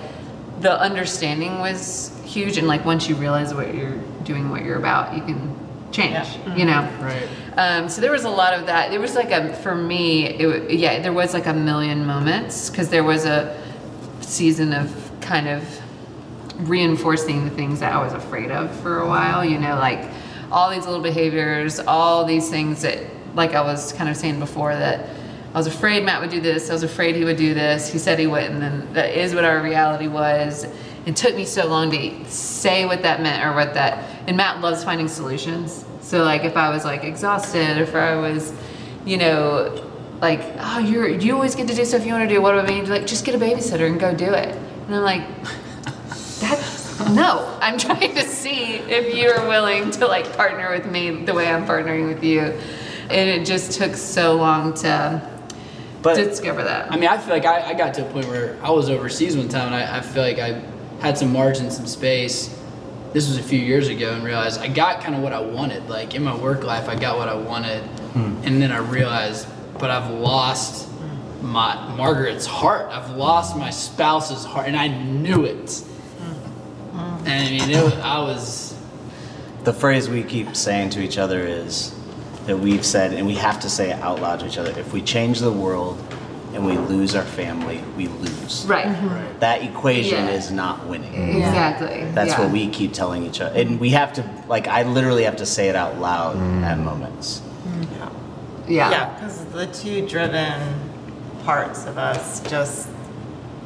[0.60, 5.16] the understanding was huge and like once you realize what you're doing what you're about
[5.16, 5.56] you can
[5.92, 7.28] change you know Right.
[7.58, 10.72] um, so there was a lot of that there was like a for me it,
[10.72, 13.56] yeah there was like a million moments because there was a
[14.22, 15.64] season of kind of
[16.70, 20.10] reinforcing the things that I was afraid of for a while, you know, like
[20.52, 23.04] all these little behaviors, all these things that,
[23.36, 25.10] like I was kind of saying before, that
[25.54, 28.00] I was afraid Matt would do this, I was afraid he would do this, he
[28.00, 30.66] said he wouldn't, and that is what our reality was.
[31.06, 34.62] It took me so long to say what that meant or what that, and Matt
[34.62, 35.86] loves finding solutions.
[36.02, 38.54] So, like, if I was like exhausted, if I was,
[39.06, 39.90] you know,
[40.22, 42.42] like, oh, you're, you always get to do stuff you want to do.
[42.42, 42.90] What do I mean?
[42.90, 44.56] Like, just get a babysitter and go do it.
[44.88, 45.28] And I'm like,
[46.40, 46.60] that
[47.12, 51.48] No, I'm trying to see if you're willing to like partner with me the way
[51.48, 52.42] I'm partnering with you.
[53.10, 55.22] And it just took so long to
[56.02, 56.92] But discover that.
[56.92, 59.36] I mean, I feel like I, I got to a point where I was overseas
[59.38, 60.62] one time, and I, I feel like I
[61.06, 62.48] had some margin, some space.
[63.14, 65.88] This was a few years ago, and realized I got kind of what I wanted.
[65.88, 68.42] Like in my work life, I got what I wanted, hmm.
[68.44, 69.48] and then I realized,
[69.80, 70.90] but I've lost
[71.42, 72.92] my Margaret's heart.
[72.92, 75.70] I've lost my spouse's heart, and I knew it.
[76.20, 77.28] Hmm.
[77.28, 78.76] And I mean, it I was.
[79.64, 81.96] The phrase we keep saying to each other is
[82.48, 84.92] that we've said, and we have to say it out loud to each other if
[84.92, 86.04] we change the world
[86.56, 88.66] and we lose our family, we lose.
[88.66, 88.86] right.
[88.86, 89.40] Mm-hmm.
[89.40, 90.32] That equation Yeah.
[90.32, 91.12] is not winning.
[91.12, 91.38] Mm-hmm.
[91.38, 92.06] Exactly.
[92.14, 92.42] That's yeah.
[92.42, 93.60] what we keep telling each other.
[93.60, 96.64] And we have to, like, I literally have to say it out loud mm.
[96.64, 97.42] at moments.
[97.68, 98.72] Mm-hmm.
[98.72, 98.90] Yeah.
[98.90, 100.62] Yeah, because the two driven
[101.44, 102.88] parts of us just,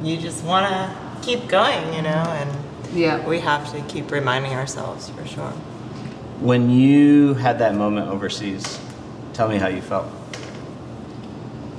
[0.02, 0.90] you just want to
[1.22, 2.50] keep going, you know, and
[2.92, 3.24] Yeah.
[3.26, 5.52] we have to keep reminding ourselves for sure.
[6.40, 8.80] When you had that moment overseas,
[9.32, 10.06] tell me how you felt.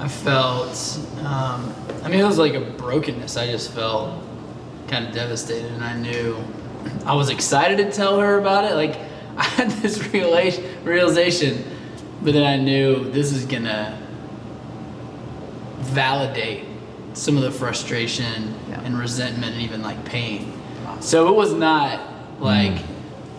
[0.02, 1.72] I felt, um,
[2.04, 3.38] I mean, it was like a brokenness.
[3.38, 4.20] I just felt
[4.88, 6.44] kind of devastated, and I knew
[7.06, 8.74] I was excited to tell her about it.
[8.74, 8.98] Like,
[9.38, 11.64] I had this realization,
[12.24, 13.96] but then I knew this is gonna
[15.82, 16.66] validate
[17.14, 18.82] some of the frustration Yeah.
[18.82, 20.52] and resentment and even like pain.
[21.00, 22.00] So it was not
[22.40, 22.82] like,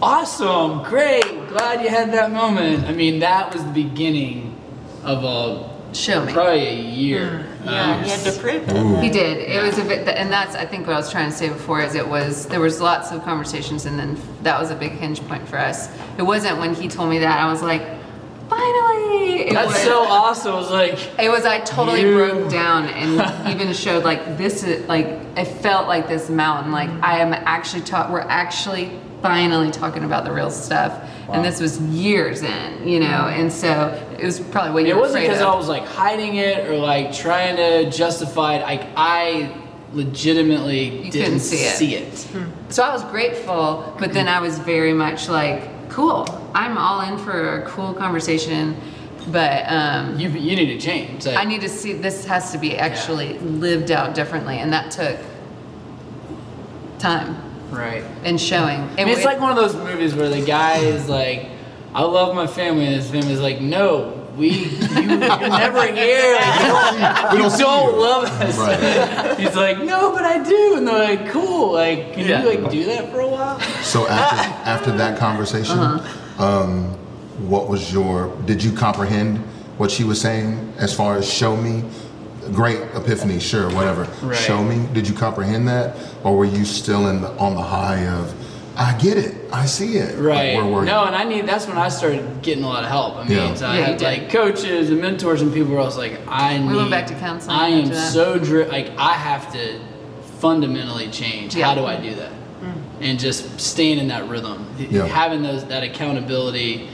[0.00, 2.84] awesome, great, glad you had that moment.
[2.86, 4.56] I mean, that was the beginning
[5.04, 6.32] of a Show me.
[6.32, 7.46] probably a year.
[7.64, 9.02] Yeah, Um, you had to prove it.
[9.04, 9.36] He did.
[9.38, 11.80] It was a bit, and that's I think what I was trying to say before
[11.82, 15.20] is it was there was lots of conversations, and then that was a big hinge
[15.28, 15.88] point for us.
[16.18, 17.82] It wasn't when he told me that I was like,
[18.48, 19.40] finally.
[19.48, 20.52] It That's was, so awesome.
[20.54, 24.62] It was like, It was I totally You- broke down and even showed like this
[24.62, 26.72] is like it felt like this mountain.
[26.72, 28.10] Like I am actually taught.
[28.10, 30.92] We're actually finally talking about the real stuff,
[31.30, 33.06] and this was years in, you know.
[33.28, 35.40] And so it was probably what you it were wasn't because.
[35.40, 38.62] I was like hiding it or like trying to justify it.
[38.62, 39.54] Like I
[39.92, 41.76] legitimately You didn't see it.
[41.76, 42.28] see it.
[42.70, 46.26] So I was grateful, but then I was very much like, cool.
[46.54, 48.74] I'm all in for a cool conversation,
[49.28, 51.26] but um, You you need to change.
[51.26, 54.90] Like, I need to see this has to be actually lived out differently, and that
[54.90, 55.18] took
[56.98, 57.36] time
[57.72, 58.04] right.
[58.24, 58.80] and showing.
[58.98, 61.48] I mean, it's like one of those movies where the guy is like,
[61.94, 64.64] "I love my family," and his family's like, "No, we, you,
[65.00, 66.36] you're never here.
[66.42, 69.38] Like, you don't, We you don't don't love us." Right.
[69.40, 71.72] He's like, "No, but I do," and they're like, "Cool.
[71.72, 72.42] Like, can Yeah.
[72.42, 74.36] you like do that for a while?" So after
[74.70, 76.44] after that conversation, Uh-huh.
[76.44, 76.84] um,
[77.48, 78.34] what was your?
[78.46, 79.38] Did you comprehend
[79.78, 81.82] what she was saying as far as show me?
[82.52, 84.04] Great epiphany, sure, whatever.
[84.22, 84.36] Right.
[84.36, 84.86] Show me.
[84.92, 88.34] Did you comprehend that, or were you still in the, on the high of?
[88.76, 89.34] I get it.
[89.52, 90.16] I see it.
[90.16, 90.56] Like, Right.
[90.56, 90.86] where were you?
[90.86, 91.46] no, and I need.
[91.46, 93.16] That's when I started getting a lot of help.
[93.16, 93.44] I mean, Yeah.
[93.44, 96.56] I Yeah, you had like coaches and mentors and people where I was like, I
[96.58, 96.70] need.
[96.70, 99.78] We went back to counseling I am so dri- like I have to
[100.38, 101.54] fundamentally change.
[101.54, 101.66] Yeah.
[101.66, 102.32] How do I do that?
[103.00, 105.06] And just staying in that rhythm, Yeah.
[105.06, 106.88] having those that accountability,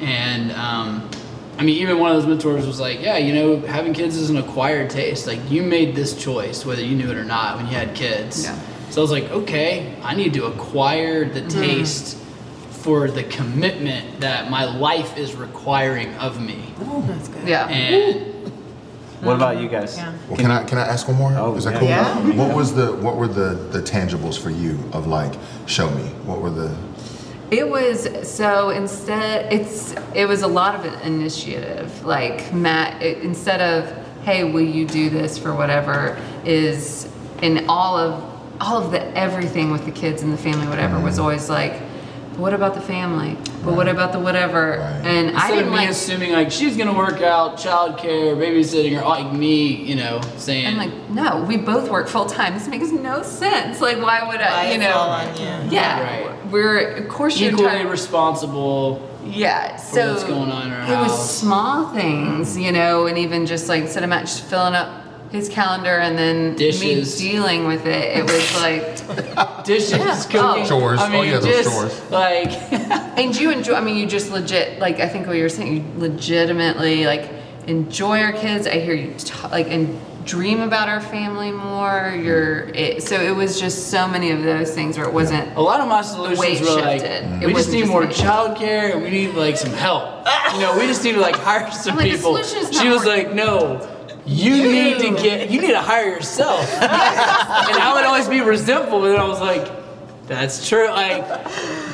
[0.00, 1.08] and um,
[1.58, 4.28] I mean, even one of those mentors was like, yeah, you know, having kids is
[4.30, 5.26] an acquired taste.
[5.26, 8.44] Like you made this choice, whether you knew it or not, when you had kids.
[8.44, 8.58] Yeah.
[8.90, 11.60] So I was like, okay, I need to acquire the Mm-hmm.
[11.60, 12.18] taste
[12.70, 16.72] for the commitment that my life is requiring of me.
[16.82, 17.48] Oh, that's good.
[17.48, 17.66] Yeah.
[17.68, 18.32] And
[19.22, 19.96] What about you guys?
[19.96, 20.12] Yeah.
[20.28, 21.32] Well, can I can I ask one more?
[21.36, 22.12] Oh, Is that yeah.
[22.22, 22.34] cool?
[22.34, 25.32] What was the what were the the tangibles for you of like
[25.66, 26.02] show me?
[26.26, 26.68] What were the
[27.50, 32.04] It was so instead it's it was a lot of an initiative.
[32.04, 37.08] Like Matt, it, instead of hey, will you do this for whatever is
[37.42, 41.04] in all of all of the everything with the kids and the family, whatever mm-hmm.
[41.04, 41.80] was always like,
[42.36, 43.36] what about the family?
[43.64, 44.78] But what about the whatever?
[44.78, 45.06] Right.
[45.06, 45.88] And I instead didn't of me like.
[45.90, 50.76] assuming like she's gonna work out, childcare, babysitting, or like me, you know, saying I'm
[50.76, 52.54] like, no, we both work full time.
[52.54, 53.80] This makes no sense.
[53.80, 54.66] Like, why would I?
[54.66, 55.70] Why you know, on you.
[55.72, 56.46] yeah, Right.
[56.52, 57.88] we're of course you're equally trying.
[57.88, 59.08] responsible.
[59.24, 63.44] Yeah, so what's going on in our it was small things, you know, and even
[63.46, 64.88] just like instead of Matt just filling up
[65.36, 67.20] his calendar and then Dishes.
[67.22, 70.22] me dealing with it, it was like, Dishes, Yeah.
[70.24, 70.66] cooking, Oh.
[70.68, 71.00] Chores.
[71.00, 72.10] Oh, I mean, Oh, yeah, those just chores.
[72.10, 72.50] like
[73.18, 73.74] and you enjoy.
[73.74, 75.76] I mean, you just legit like I think what you were saying.
[75.76, 77.30] You legitimately like
[77.66, 78.66] enjoy our kids.
[78.66, 82.12] I hear you talk, like and dream about our family more.
[82.20, 85.56] You're it, so it was just so many of those things where it wasn't.
[85.56, 87.24] a lot of my solutions weight were like, shifted.
[87.24, 87.42] Mm-hmm.
[87.42, 90.26] It we just need just more childcare and we need like some help.
[90.54, 92.36] You know, we just need to like hire some Like, the people.
[92.42, 93.92] solution is not She was more- like, no.
[94.26, 95.50] You need to get.
[95.50, 96.60] You need to hire yourself.
[96.82, 99.70] and I would always be resentful, but then I was like,
[100.26, 100.88] That's true.
[100.88, 101.22] Like,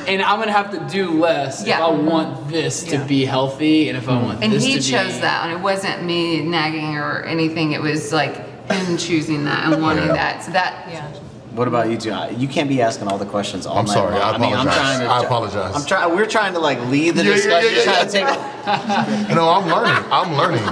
[0.07, 1.75] and I'm gonna have to do less Yeah.
[1.77, 2.99] if I want this Yeah.
[2.99, 5.53] to be healthy, and if I want And this he to chose be, that, and
[5.53, 7.73] it wasn't me nagging or anything.
[7.73, 8.35] It was like
[8.71, 10.13] him choosing that and wanting Yeah.
[10.13, 10.43] that.
[10.43, 11.05] So that Yeah.
[11.53, 12.11] What about you two?
[12.35, 14.33] You can't be asking all the questions all I'm night sorry, long.
[14.33, 14.75] I mean, I'm apologize.
[14.75, 15.05] trying to.
[15.13, 15.75] I apologize.
[15.75, 16.15] I'm trying.
[16.15, 17.73] We're trying to like lead the Yeah, yeah, discussion.
[17.75, 19.25] yeah, trying to yeah.
[19.27, 19.29] take.
[19.35, 20.03] No, I'm learning.
[20.11, 20.63] I'm learning.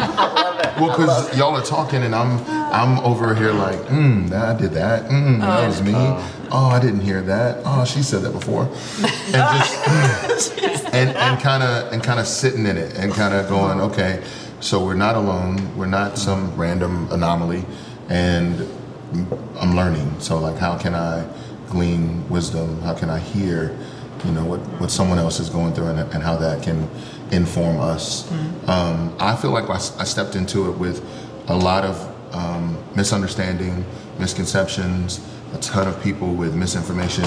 [0.81, 4.71] Well, because y'all are talking and I'm I'm over here like, mm, that I did
[4.71, 5.09] that.
[5.09, 5.93] Mm, that was me.
[5.93, 7.61] Oh, I didn't hear that.
[7.65, 8.69] Oh, she said that before.
[9.33, 9.63] And
[10.33, 10.57] just
[10.93, 14.23] and and kind of and kind of sitting in it and kind of going, okay,
[14.59, 15.77] so we're not alone.
[15.77, 17.63] We're not some random anomaly,
[18.09, 18.67] and
[19.59, 20.19] I'm learning.
[20.19, 21.25] So like, how can I
[21.69, 22.81] glean wisdom?
[22.81, 23.75] How can I hear,
[24.25, 26.89] you know, what, what someone else is going through and, and how that can
[27.31, 28.29] inform us?
[28.67, 31.03] Um, I feel like I stepped into it with
[31.47, 33.85] a lot of um, misunderstanding,
[34.19, 35.19] misconceptions,
[35.53, 37.25] a ton of people with misinformation.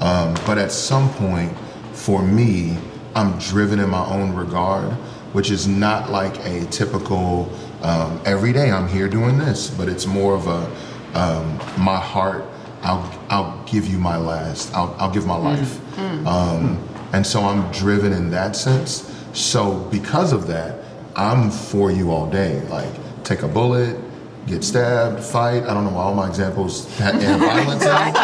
[0.00, 1.52] Um, but at some point,
[1.92, 2.76] for me,
[3.14, 4.92] I'm driven in my own regard,
[5.32, 7.50] which is not like a typical
[7.82, 12.44] um, every day I'm here doing this, but it's more of a um, my heart.
[12.82, 14.72] I'll I'll give you my last.
[14.74, 15.78] I'll I'll give my life.
[16.26, 16.78] Um,
[17.12, 19.06] and so I'm driven in that sense.
[19.32, 20.82] So because of that,
[21.16, 22.60] I'm for you all day.
[22.68, 22.92] Like
[23.24, 23.98] take a bullet,
[24.46, 25.64] get stabbed, fight.
[25.64, 28.16] I don't know why all my examples and violence in them.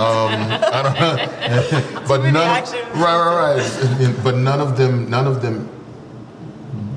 [0.00, 0.32] Um,
[0.72, 2.04] I don't know.
[2.08, 4.24] but none action right, right, right.
[4.24, 5.68] But none of them none of them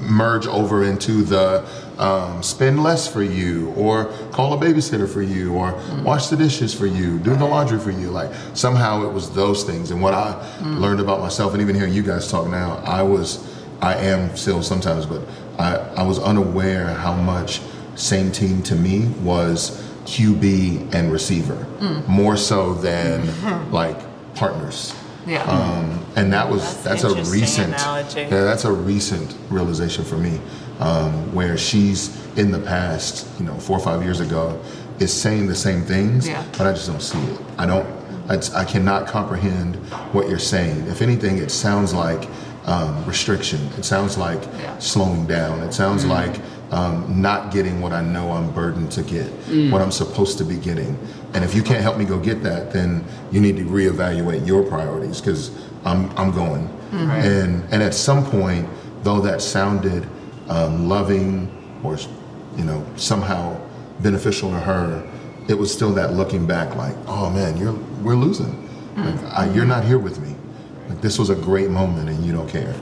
[0.02, 5.54] merge over into the um, spend less for you or call a babysitter for you
[5.54, 9.32] or wash the dishes for you do the laundry for you like somehow it was
[9.32, 12.78] those things and what i learned about myself and even hearing you guys talk now
[12.86, 13.47] i was
[13.82, 15.22] i am still sometimes but
[15.60, 17.62] i, I was unaware how much
[17.96, 21.66] same team to me was qb and receiver
[22.08, 23.98] more so than like
[24.36, 24.94] partners
[25.26, 25.44] Yeah.
[25.44, 28.22] um, and that was That's that's, a recent analogy.
[28.22, 30.40] yeah that's a recent realization for me
[30.80, 34.60] um, where she's in the past you know four or five years ago
[35.00, 36.44] is saying the same things Yeah.
[36.58, 37.86] but I just don't see it I don't
[38.30, 39.76] I, I cannot comprehend
[40.14, 42.30] what you're saying if anything it sounds like
[42.68, 43.60] um, restriction.
[43.78, 44.78] It sounds like Yeah.
[44.80, 45.62] slowing down.
[45.62, 46.36] It sounds like
[46.72, 49.28] um, not getting what I know I'm burdened to get
[49.72, 50.98] what I'm supposed to be getting.
[51.34, 54.64] And if you can't help me go get that then you need to reevaluate your
[54.64, 55.52] priorities because
[55.86, 56.70] I'm, I'm going.
[56.92, 58.68] And and at some point
[59.04, 60.06] though that sounded
[60.50, 61.50] um, loving
[61.84, 61.98] or
[62.58, 63.56] you know somehow
[64.02, 65.08] beneficial to her
[65.48, 68.54] it was still that looking back like oh man you're we're losing.
[68.98, 70.27] Like, I, you're not here with me
[70.90, 72.74] like this was a great moment and you don't care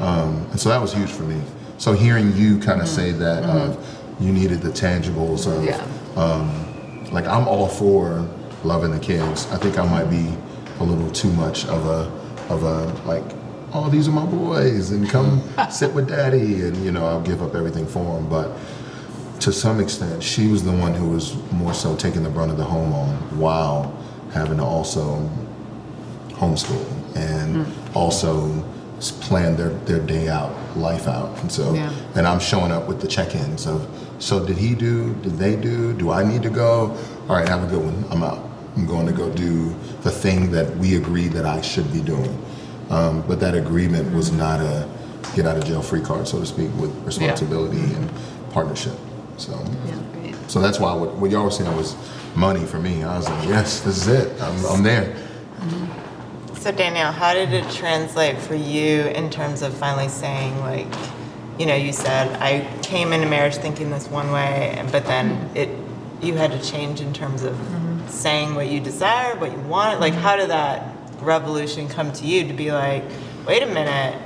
[0.00, 1.40] um, and so that was huge for me
[1.78, 3.76] so hearing you kind of say that of
[4.20, 5.84] you needed the tangibles of Yeah.
[6.16, 8.28] um, like I'm all for
[8.62, 9.46] loving the kids.
[9.52, 10.32] I think I might be
[10.80, 12.10] a little too much of a
[12.52, 13.24] of a like,
[13.72, 17.42] oh these are my boys and come sit with daddy and you know I'll give
[17.42, 18.28] up everything for them.
[18.28, 18.56] But
[19.40, 22.56] to some extent, she was the one who was more so taking the brunt of
[22.56, 23.92] the home on while
[24.32, 25.28] having to also
[26.30, 26.84] homeschool
[27.14, 28.62] and also
[29.20, 31.38] plan their, their day out, life out.
[31.40, 31.92] And so, Yeah.
[32.14, 33.86] and I'm showing up with the check-ins of,
[34.18, 36.96] so did he do, did they do, do I need to go?
[37.28, 38.38] All right, have a good one, I'm out.
[38.76, 42.42] I'm going to go do the thing that we agreed that I should be doing.
[42.90, 44.88] Um, but that agreement was not a
[45.34, 48.10] get out of jail free card, so to speak, with responsibility and
[48.50, 48.94] partnership.
[49.36, 49.56] So,
[50.22, 50.34] Great.
[50.48, 51.96] so that's why what, what y'all were saying was
[52.36, 53.02] money for me.
[53.02, 54.40] I was like, yes, this is it.
[54.42, 55.16] I'm, I'm there.
[56.64, 60.86] So Danielle, how did it translate for you in terms of finally saying like,
[61.58, 65.36] you know, you said I came into marriage thinking this one way, and but then
[65.36, 65.56] mm-hmm.
[65.58, 65.68] it,
[66.26, 68.08] you had to change in terms of mm-hmm.
[68.08, 70.00] saying what you desire, what you wanted.
[70.00, 73.04] Like, how did that revolution come to you to be like,
[73.46, 74.18] wait a minute,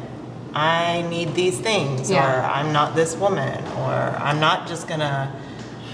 [0.55, 2.23] I need these things, Yeah.
[2.23, 5.35] or I'm not this woman, or I'm not just gonna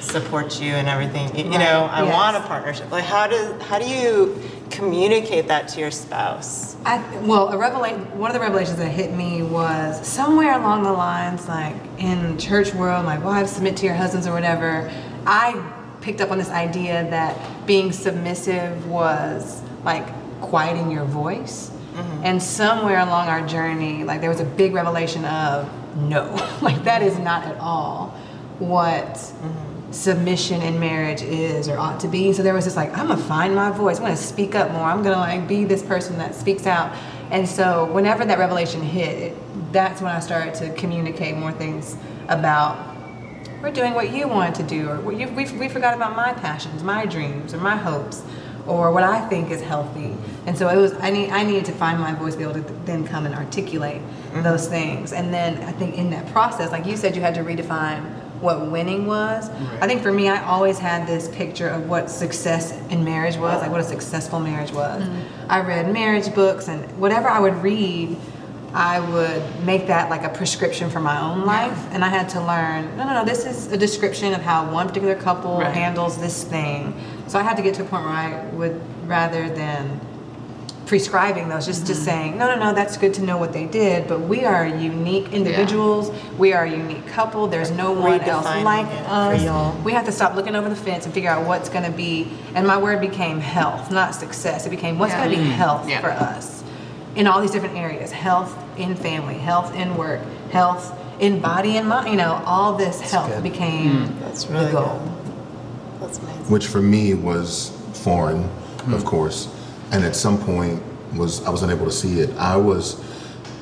[0.01, 1.35] support you and everything.
[1.37, 2.13] You, you know, I yes.
[2.13, 2.91] want a partnership.
[2.91, 4.39] Like, how do how do you
[4.71, 6.77] communicate that to your spouse?
[6.85, 8.19] I, well, a revelation.
[8.19, 12.75] One of the revelations that hit me was somewhere along the lines, like in church
[12.75, 14.91] world, like wives submit to your husbands or whatever.
[15.27, 20.07] I picked up on this idea that being submissive was like
[20.41, 21.71] quieting your voice.
[21.71, 22.25] Mm-hmm.
[22.25, 27.03] And somewhere along our journey, like there was a big revelation of no, like that
[27.03, 28.15] is not at all
[28.59, 29.74] what mm-hmm.
[29.95, 32.33] Submission in marriage is or ought to be.
[32.33, 33.99] So there was this like, I'm gonna find my voice.
[33.99, 34.83] I'm gonna speak up more.
[34.83, 36.95] I'm gonna like be this person that speaks out.
[37.31, 41.97] And so whenever that revelation hit, it, that's when I started to communicate more things
[42.29, 42.95] about
[43.63, 46.83] we're doing what you wanted to do, or you, we, we forgot about my passions,
[46.83, 48.23] my dreams, or my hopes,
[48.67, 50.15] or what I think is healthy.
[50.45, 52.61] And so it was I need I needed to find my voice, be able to
[52.85, 54.43] then come and articulate mm-hmm.
[54.43, 55.13] those things.
[55.13, 58.71] And then I think in that process, like you said, you had to redefine what
[58.71, 59.49] winning was.
[59.81, 63.61] I think for me, I always had this picture of what success in marriage was,
[63.63, 65.03] like what a successful marriage was.
[65.03, 65.51] Mm-hmm.
[65.51, 68.17] I read marriage books and whatever I would read,
[68.75, 71.79] I would make that like a prescription for my own life.
[71.93, 74.89] And I had to learn no, no, no, this is a description of how one
[74.89, 75.73] particular couple Right.
[75.73, 76.93] handles this thing.
[77.29, 80.01] So I had to get to a point where I would, rather than
[80.87, 82.11] prescribing those, just just mm-hmm.
[82.11, 85.33] saying, no, no, no, that's good to know what they did, but we are unique
[85.33, 86.11] individuals.
[86.39, 87.47] We are a unique couple.
[87.47, 89.85] There's no one else like us.
[89.85, 92.31] We have to stop looking over the fence and figure out what's going to be.
[92.55, 94.67] And my word became health, not success.
[94.67, 95.25] It became what's Yeah.
[95.25, 95.53] going to be mm-hmm.
[95.53, 96.01] health Yeah.
[96.01, 96.63] for us
[97.17, 100.21] in all these different areas health in family, health in work,
[100.51, 102.11] health in body and mind.
[102.11, 103.43] You know, all this health good.
[103.43, 104.21] became mm.
[104.21, 105.03] That's really the goal.
[106.01, 106.51] That's amazing.
[106.51, 108.51] which for me was foreign, of
[108.85, 109.03] mm-hmm.
[109.07, 109.49] course,
[109.95, 110.83] and at some point
[111.15, 112.31] was I was unable to see it.
[112.37, 113.03] I was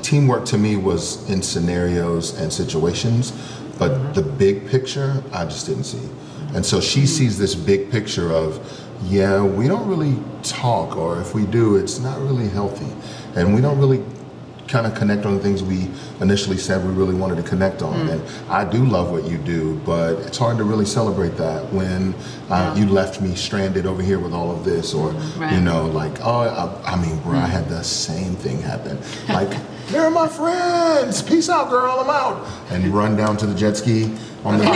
[0.01, 3.33] teamwork to me was in scenarios and situations,
[3.79, 4.13] but mm-hmm.
[4.15, 6.09] the big picture I just didn't see.
[6.55, 7.07] And so she mm-hmm.
[7.07, 8.59] sees this big picture of,
[9.05, 12.91] yeah, we don't really talk, or if we do, it's not really healthy,
[13.37, 14.03] and we don't really
[14.73, 15.91] kind of connect on the things we
[16.23, 18.09] initially said we really wanted to connect on.
[18.09, 22.15] And I do love what you do, but it's hard to really celebrate that when
[22.49, 25.13] uh, you left me stranded over here with all of this, or
[25.53, 28.99] you know, like oh, I, I mean, bro, I had the same thing happen.
[29.29, 29.57] Like
[29.89, 31.23] they're my friends.
[31.23, 32.01] Peace out, girl.
[32.01, 32.47] I'm out.
[32.71, 34.15] And you run down to the jet ski
[34.45, 34.65] on the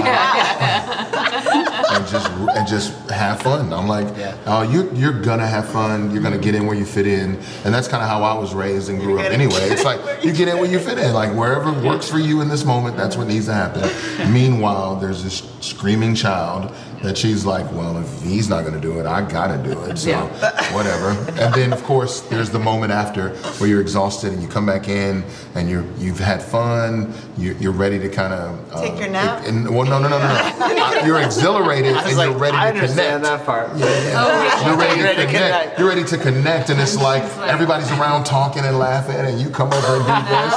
[1.90, 3.72] and just and just have fun.
[3.72, 4.36] I'm like, Yeah.
[4.46, 6.10] oh, you you're gonna have fun.
[6.12, 8.54] You're gonna get in where you fit in, and that's kind of how I was
[8.54, 9.26] raised and grew up.
[9.30, 11.12] Anyway, it's like you get in where you fit in.
[11.14, 13.88] Like wherever works for you in this moment, that's what needs to happen.
[14.32, 19.06] Meanwhile, there's this screaming child that she's like, well, if he's not gonna do it,
[19.06, 19.96] I gotta do it.
[19.98, 20.16] So
[20.72, 21.10] whatever.
[21.40, 24.88] And then of course there's the moment after where you're exhausted and you come back
[24.88, 25.22] in
[25.54, 27.12] and you're you've had fun.
[27.38, 29.44] You're, you're ready to kind of uh, Take your nap?
[29.46, 30.66] And, well, no, no, no, no.
[30.74, 31.02] no.
[31.06, 33.44] you're exhilarated and like, you're ready I to understand connect.
[33.44, 33.70] that part.
[33.74, 34.66] Oh, yeah.
[34.68, 35.52] You're ready, Ready to to connect.
[35.62, 35.78] connect.
[35.78, 39.50] You're ready to connect, and it's like like- everybody's around talking and laughing, and you
[39.50, 40.54] come over and do this,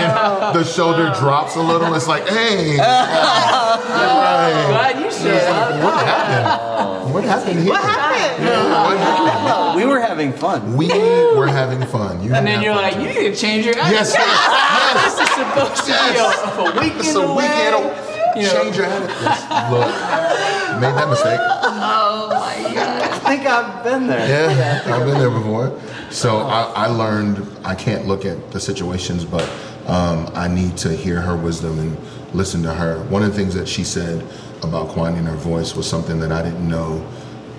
[0.00, 1.94] and the shoulder drops a little.
[1.94, 2.76] It's like, hey,
[3.86, 4.96] right.
[5.26, 5.92] Glad you showed up.
[5.92, 7.14] what happened?
[7.14, 7.68] What happened here?
[7.70, 8.44] What happened?
[8.44, 9.76] Yeah, what happened?
[9.76, 10.76] We were having fun.
[10.76, 10.88] We
[11.36, 12.22] were having fun.
[12.22, 13.02] You And then you're like, too.
[13.02, 13.92] you need to change your attitude.
[13.92, 17.42] Yes, yes, This is supposed to be a, a weekend It's a away.
[17.48, 18.02] weekend.
[18.36, 18.62] You know.
[18.62, 19.16] Change your attitude.
[19.22, 19.70] Yes.
[19.70, 21.40] Look, made that mistake.
[21.40, 23.02] Oh my god.
[23.26, 24.28] I think I've been there.
[24.28, 25.80] Yeah, I've been there before.
[26.10, 29.42] So I, I learned I can't look at the situations, but
[29.86, 31.96] um, I need to hear her wisdom and
[32.34, 33.02] listen to her.
[33.04, 34.22] One of the things that she said
[34.62, 37.06] about quieting her voice was something that I didn't know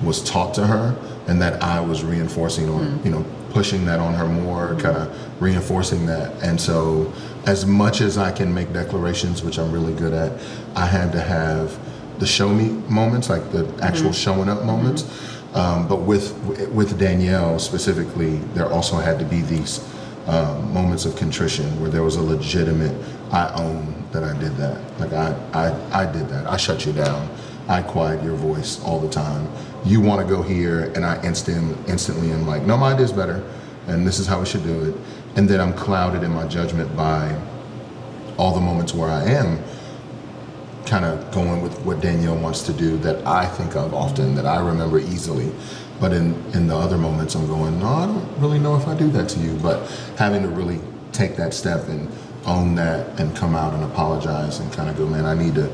[0.04, 0.96] was taught to her,
[1.28, 5.42] and that I was reinforcing or you know pushing that on her more, kind of
[5.42, 6.32] reinforcing that.
[6.44, 7.12] And so,
[7.46, 10.40] as much as I can make declarations, which I'm really good at,
[10.76, 11.80] I had to have
[12.20, 15.06] the show me moments, like the actual showing up moments.
[15.54, 16.38] Um, but with
[16.72, 19.80] with Danielle specifically, there also had to be these
[20.28, 22.94] um, moments of contrition where there was a legitimate
[23.32, 25.00] I own that I did that.
[25.00, 26.48] Like I, I, I did that.
[26.48, 27.30] I shut you down.
[27.68, 29.50] I quiet your voice all the time.
[29.84, 33.44] You want to go here, and I instant instantly am like, no, my is better,
[33.88, 34.96] and this is how we should do it.
[35.36, 37.40] And then I'm clouded in my judgment by
[38.38, 39.62] all the moments where I am
[40.86, 44.46] kind of going with what Danielle wants to do that I think of often, that
[44.46, 45.52] I remember easily.
[46.00, 48.96] But in, in the other moments, I'm going, no, I don't really know if I
[48.96, 49.54] do that to you.
[49.56, 50.80] But having to really
[51.12, 52.10] take that step and
[52.48, 55.70] own that and come out and apologize and kind of go, man, I need to,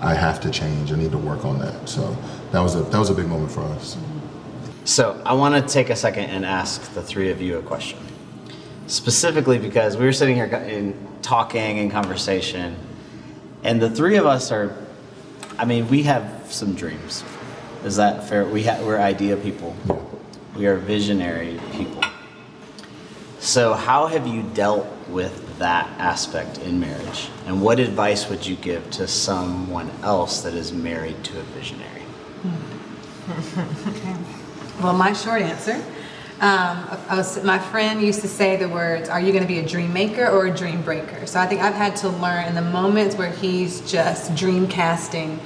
[0.00, 0.92] I have to change.
[0.92, 1.88] I need to work on that.
[1.88, 2.16] So
[2.52, 3.96] that was a that was a big moment for us.
[4.84, 7.98] So I want to take a second and ask the three of you a question.
[8.86, 12.76] Specifically because we were sitting here in talking and conversation,
[13.64, 14.74] and the three of us are,
[15.58, 17.24] I mean, we have some dreams.
[17.84, 18.44] Is that fair?
[18.46, 19.76] We ha- we're idea people.
[20.56, 22.02] We are visionary people.
[23.40, 27.28] So how have you dealt with that aspect in marriage?
[27.46, 32.02] And what advice would you give to someone else that is married to a visionary?
[34.80, 35.82] Well, my short answer,
[36.40, 39.66] um, was, my friend used to say the words, "Are you going to be a
[39.66, 42.62] dream maker or a dream breaker?" So I think I've had to learn in the
[42.62, 45.40] moments where he's just dream casting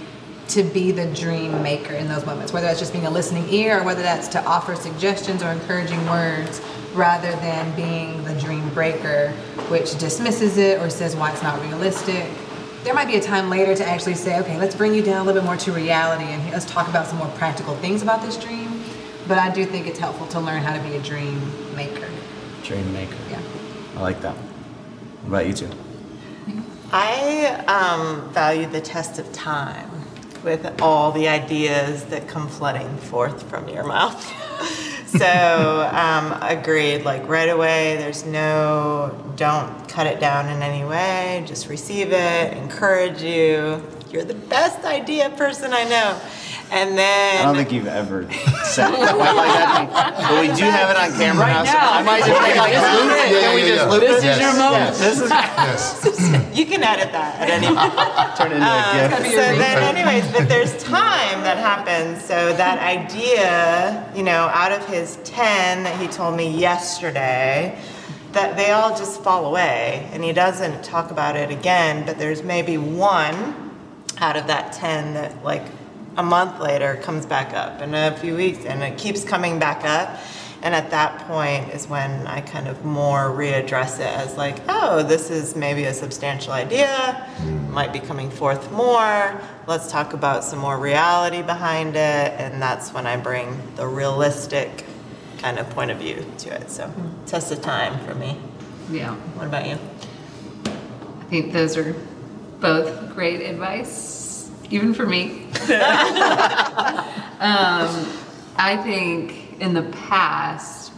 [0.48, 3.80] to be the dream maker in those moments, whether that's just being a listening ear
[3.80, 6.60] or whether that's to offer suggestions or encouraging words
[6.94, 9.30] rather than being the dream breaker,
[9.68, 12.28] which dismisses it or says why it's not realistic.
[12.84, 15.24] There might be a time later to actually say, okay, let's bring you down a
[15.24, 18.36] little bit more to reality and let's talk about some more practical things about this
[18.36, 18.82] dream.
[19.28, 21.40] But I do think it's helpful to learn how to be a dream
[21.76, 22.08] maker.
[22.64, 23.14] Dream maker.
[23.30, 23.40] Yeah.
[23.96, 24.34] I like that.
[24.34, 25.70] What about you two?
[26.92, 29.88] I um, value the test of time
[30.42, 34.30] with all the ideas that come flooding forth from your mouth.
[35.18, 37.04] so, um, agreed.
[37.04, 41.44] Like right away, there's no, don't cut it down in any way.
[41.46, 43.82] Just receive it, encourage you.
[44.10, 46.20] You're the best idea person I know.
[46.72, 47.42] And then.
[47.42, 48.24] I don't think you've ever
[48.64, 50.16] said it quite like that.
[50.16, 51.76] But we do have it on camera Right so.
[51.76, 53.32] I might just make like Just loop loop it.
[53.32, 53.40] it.
[53.42, 54.28] Can we Yeah, just loop This it?
[54.30, 54.96] is your moment.
[54.96, 56.48] This is Yes.
[56.56, 58.36] You can edit that at any point.
[58.38, 59.30] turn it into a um, gift.
[59.36, 62.24] So then, anyways, but there's time that happens.
[62.24, 67.78] So that idea, you know, out of his 10 that he told me yesterday,
[68.32, 70.08] that they all just fall away.
[70.12, 73.70] And he doesn't talk about it again, but there's maybe one
[74.20, 75.64] out of that 10 that, like,
[76.16, 79.84] a month later comes back up, and a few weeks, and it keeps coming back
[79.84, 80.20] up.
[80.62, 85.02] And at that point is when I kind of more readdress it as like, oh,
[85.02, 87.68] this is maybe a substantial idea, mm.
[87.70, 89.40] might be coming forth more.
[89.66, 91.98] Let's talk about some more reality behind it.
[92.38, 94.84] And that's when I bring the realistic
[95.38, 96.70] kind of point of view to it.
[96.70, 96.92] So,
[97.26, 98.38] test of time for me.
[98.88, 99.16] Yeah.
[99.34, 99.78] What about you?
[100.64, 101.96] I think those are
[102.60, 103.90] both great advice,
[104.72, 105.44] even for me.
[107.40, 108.08] um,
[108.56, 110.92] I think in the past,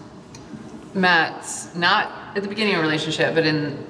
[0.94, 3.84] Matt's not at the beginning of a relationship, but in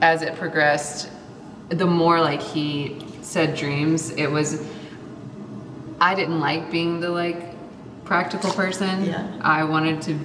[0.00, 1.08] as it progressed,
[1.68, 4.62] the more like he said dreams, it was.
[6.00, 7.54] I didn't like being the like
[8.04, 9.04] practical person.
[9.04, 9.40] Yeah.
[9.40, 10.18] I wanted to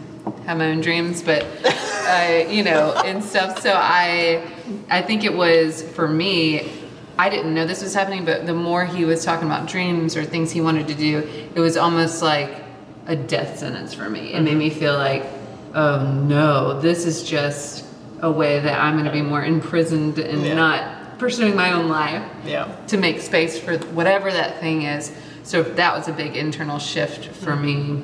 [0.46, 3.62] have my own dreams, but I, you know, and stuff.
[3.62, 4.46] So I,
[4.90, 6.72] I think it was for me.
[7.20, 10.24] I didn't know this was happening, but the more he was talking about dreams or
[10.24, 11.18] things he wanted to do,
[11.54, 12.64] it was almost like
[13.08, 14.32] a death sentence for me.
[14.32, 14.60] It made mm-hmm.
[14.60, 15.26] me feel like,
[15.74, 17.84] oh no, this is just
[18.22, 20.54] a way that I'm going to be more imprisoned and Yeah.
[20.54, 22.74] not pursuing my own life Yeah.
[22.88, 25.12] to make space for whatever that thing is.
[25.44, 27.96] So that was a big internal shift for mm-hmm.
[27.96, 28.02] me,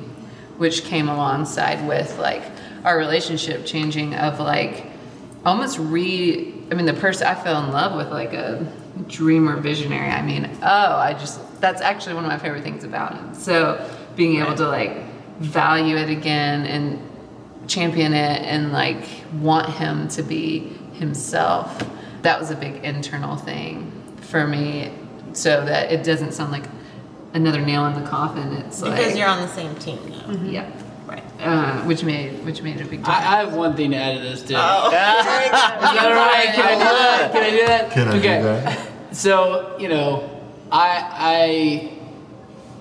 [0.58, 2.42] which came alongside with like
[2.84, 4.84] our relationship changing of like
[5.42, 6.52] almost re.
[6.70, 8.70] I mean, the person I fell in love with, like a
[9.08, 10.08] dreamer visionary.
[10.10, 13.34] I mean, oh, I just that's actually one of my favorite things about him.
[13.34, 14.96] So being able to like
[15.38, 17.00] value it again and
[17.68, 19.04] champion it and like
[19.40, 20.60] want him to be
[20.94, 21.82] himself.
[22.22, 23.92] That was a big internal thing
[24.22, 24.92] for me
[25.32, 26.64] so that it doesn't sound like
[27.34, 28.52] another nail in the coffin.
[28.54, 30.32] It's like Because you're on the same team now.
[30.44, 30.70] yeah.
[31.38, 31.46] Right.
[31.46, 33.08] Uh, which made which made a big difference.
[33.08, 34.54] I, I have one thing to add to this too.
[34.56, 36.48] Oh, Is that all right?
[36.54, 37.32] Can I do that?
[37.32, 37.90] Can I do that?
[37.90, 38.42] Can I do okay.
[38.42, 39.14] that?
[39.14, 41.92] So you know, I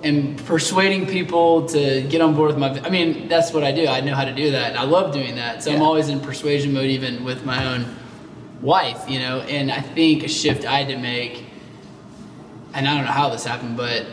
[0.03, 2.79] I am persuading people to get on board with my.
[2.81, 3.87] I mean, that's what I do.
[3.87, 5.63] I know how to do that, and I love doing that.
[5.63, 7.95] So I'm always in persuasion mode, even with my own
[8.61, 9.09] wife.
[9.09, 11.43] You know, and I think a shift I had to make,
[12.73, 14.05] and I don't know how this happened, but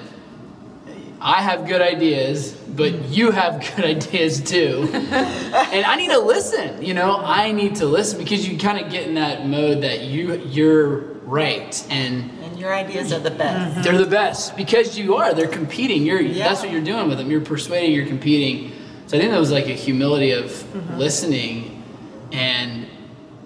[1.22, 4.88] I have good ideas, but you have good ideas too.
[4.92, 8.90] and I need to listen, you know, I need to listen because you kind of
[8.90, 13.72] get in that mode that you you're right and And your ideas are the best.
[13.72, 13.82] Mm-hmm.
[13.82, 15.32] they're the best because you are.
[15.32, 16.04] They're competing.
[16.04, 16.48] You're Yeah.
[16.48, 17.30] that's what you're doing with them.
[17.30, 18.72] You're persuading, you're competing.
[19.06, 20.98] So I think that was like a humility of mm-hmm.
[20.98, 21.84] listening
[22.32, 22.88] and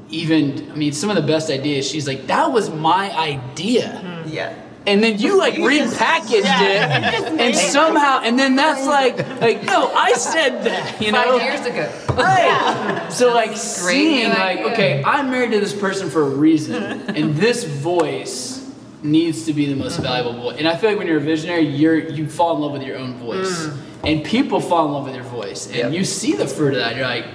[0.08, 4.24] even I mean some of the best ideas she's like that was my idea.
[4.26, 4.54] Yeah.
[4.86, 7.56] And then you like You repackaged yeah, it, and it.
[7.56, 11.38] somehow, and then that's like, like no, I said that, you know.
[11.38, 11.92] Five years ago.
[12.14, 13.08] Right.
[13.10, 16.74] So like seeing like, okay, I'm married to this person for a reason,
[17.16, 18.62] and this voice
[19.02, 20.56] needs to be the most valuable voice.
[20.58, 22.96] And I feel like when you're a visionary, you're you fall in love with your
[22.96, 23.68] own voice,
[24.04, 25.92] and people fall in love with your voice, and Yep.
[25.92, 26.94] you see the fruit of that.
[26.96, 27.26] You're like.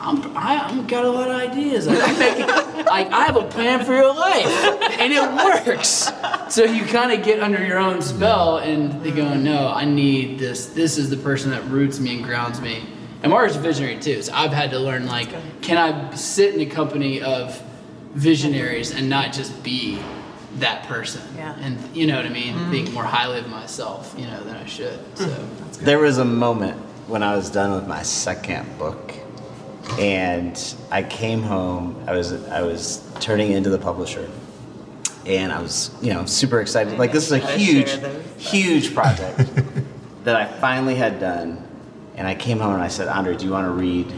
[0.00, 1.86] I'm, I, I'm got a lot of ideas.
[1.86, 2.44] Like, I'm making,
[2.88, 4.46] I have a plan for your life,
[4.98, 6.10] and it works.
[6.48, 10.38] So you kind of get under your own spell, and they go, "No, I need
[10.38, 10.66] this.
[10.68, 12.82] This is the person that roots me and grounds me."
[13.22, 15.28] And Mara's a visionary too, so I've had to learn like,
[15.60, 17.62] can I sit in a company of
[18.14, 20.00] visionaries and not just be
[20.56, 21.22] that person?
[21.36, 21.54] Yeah.
[21.60, 22.70] And you know what I mean?
[22.70, 24.98] Think more highly of myself, you know, than I should.
[25.18, 25.26] So.
[25.80, 26.78] There was a moment
[27.08, 29.12] when I was done with my second book,
[29.98, 32.02] and I came home.
[32.06, 34.28] I was I was turning into the publisher,
[35.26, 36.98] and I was you know super excited.
[36.98, 37.90] Like this is a huge,
[38.38, 39.38] huge project
[40.24, 41.66] that I finally had done,
[42.16, 44.12] and I came home and I said, Andre, do you want to read?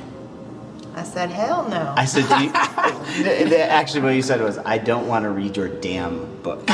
[0.94, 1.94] I said, hell no.
[1.96, 5.68] I said, do you, actually, what you said was, I don't want to read your
[5.68, 6.68] damn book.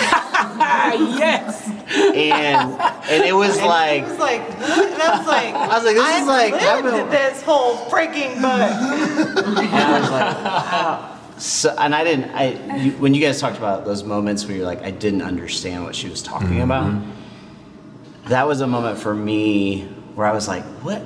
[0.60, 1.66] Ah, yes.
[2.14, 2.80] and
[3.10, 5.00] and it was like It was like, what?
[5.00, 8.34] I was like, I was like, this I've like- lived I've been- this whole freaking
[8.42, 9.58] book.
[9.58, 11.14] And I was like, wow.
[11.38, 14.66] So, and I didn't, I, you, when you guys talked about those moments where you're
[14.66, 17.00] like, I didn't understand what she was talking about,
[18.26, 19.84] that was a moment for me
[20.16, 21.00] where I was like, what?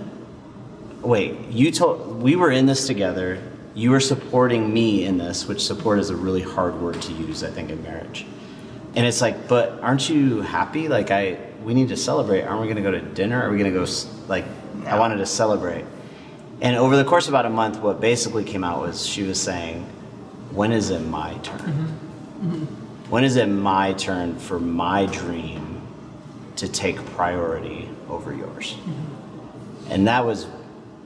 [1.02, 3.42] Wait, you told, we were in this together.
[3.74, 7.42] You were supporting me in this, which support is a really hard word to use,
[7.44, 8.24] I think, in marriage.
[8.94, 10.88] And it's like, but aren't you happy?
[10.88, 12.42] Like, I, we need to celebrate.
[12.42, 13.42] Aren't we going to go to dinner?
[13.42, 13.86] Are we going to go,
[14.28, 14.44] like,
[14.86, 15.84] I wanted to celebrate.
[16.60, 19.40] And over the course of about a month, what basically came out was she was
[19.40, 19.82] saying,
[20.50, 21.58] when is it my turn?
[21.58, 22.50] Mm-hmm.
[22.50, 23.10] Mm-hmm.
[23.10, 25.80] When is it my turn for my dream
[26.56, 28.74] to take priority over yours?
[28.74, 29.92] Mm-hmm.
[29.92, 30.46] And that was,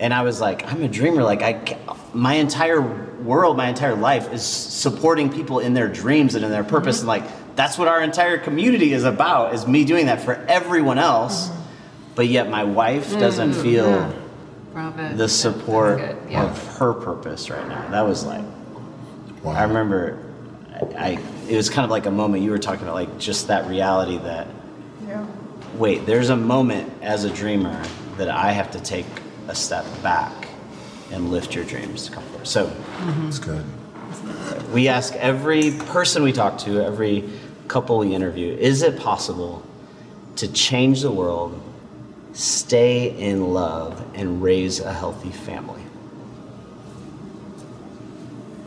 [0.00, 1.22] and I was like, I'm a dreamer.
[1.22, 1.78] Like, I,
[2.12, 2.80] my entire
[3.22, 6.98] world, my entire life is supporting people in their dreams and in their purpose.
[6.98, 7.24] And like,
[7.56, 11.48] that's what our entire community is about, is me doing that for everyone else.
[11.48, 11.62] Mm-hmm.
[12.14, 13.62] But yet my wife doesn't mm-hmm.
[13.62, 14.14] feel
[14.72, 15.16] Bravo.
[15.16, 16.00] the support
[16.30, 16.44] yeah.
[16.44, 17.90] of her purpose right now.
[17.90, 18.44] That was like,
[19.46, 19.52] Wow.
[19.52, 20.18] I remember,
[20.74, 23.46] I, I it was kind of like a moment you were talking about, like just
[23.46, 24.48] that reality that,
[25.06, 25.24] yeah.
[25.76, 27.80] wait, there's a moment as a dreamer
[28.16, 29.06] that I have to take
[29.46, 30.48] a step back
[31.12, 32.48] and lift your dreams to come forward.
[32.48, 32.72] So
[33.28, 33.64] It's good.
[34.72, 37.30] we ask every person we talk to, every
[37.68, 39.62] couple we interview, is it possible
[40.36, 41.60] to change the world,
[42.32, 45.82] stay in love, and raise a healthy family?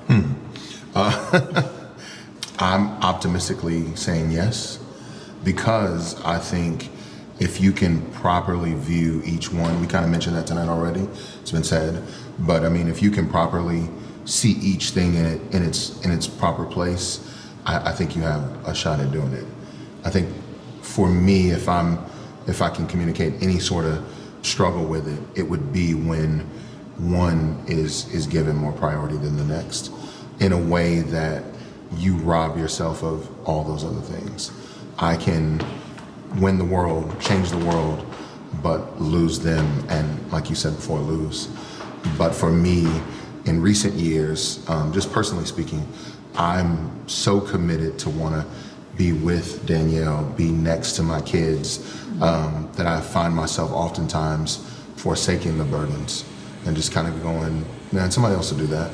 [0.08, 0.34] Hmm.
[2.60, 4.80] I'm optimistically saying yes
[5.43, 6.89] because I think
[7.39, 11.08] if you can properly view each one, we kind of mentioned that tonight already.
[11.41, 12.04] It's been said,
[12.39, 13.89] but I mean, if you can properly
[14.26, 17.26] see each thing in it in its in its proper place,
[17.70, 19.45] I, I think you have a shot at doing it.
[20.03, 20.28] I think
[20.82, 21.99] for me, if I'm
[22.47, 24.03] if I can communicate any sort of
[24.41, 26.39] struggle with it, it would be when
[26.97, 29.91] one is is given more priority than the next
[30.39, 31.43] in a way that
[31.95, 34.51] you rob yourself of all those other things.
[34.97, 35.63] I can
[36.38, 38.05] win the world, change the world,
[38.63, 41.49] but lose them, and like you said before, lose.
[42.17, 42.88] But for me,
[43.45, 45.88] in recent years, um, just personally speaking,
[46.36, 48.45] I'm so committed to want to
[48.97, 51.80] be with Danielle, be next to my kids,
[52.21, 54.57] um, that I find myself oftentimes
[54.95, 56.25] forsaking the burdens
[56.65, 58.91] and just kind of going, man, somebody else will do that.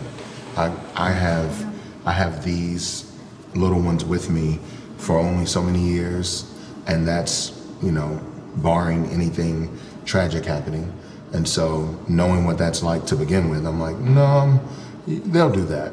[0.55, 1.75] I, I have
[2.05, 3.11] I have these
[3.55, 4.59] little ones with me
[4.97, 6.49] for only so many years,
[6.87, 8.21] and that's you know
[8.57, 10.93] barring anything tragic happening.
[11.33, 14.61] And so knowing what that's like to begin with, I'm like, no,
[15.07, 15.91] they'll do that.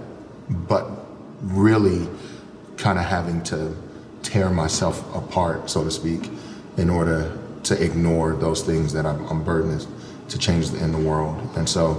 [0.48, 0.88] But
[1.42, 2.08] really,
[2.76, 3.76] kind of having to
[4.22, 6.30] tear myself apart, so to speak,
[6.76, 9.86] in order to ignore those things that I'm, I'm burdened
[10.28, 11.36] to change in the world.
[11.56, 11.94] And so,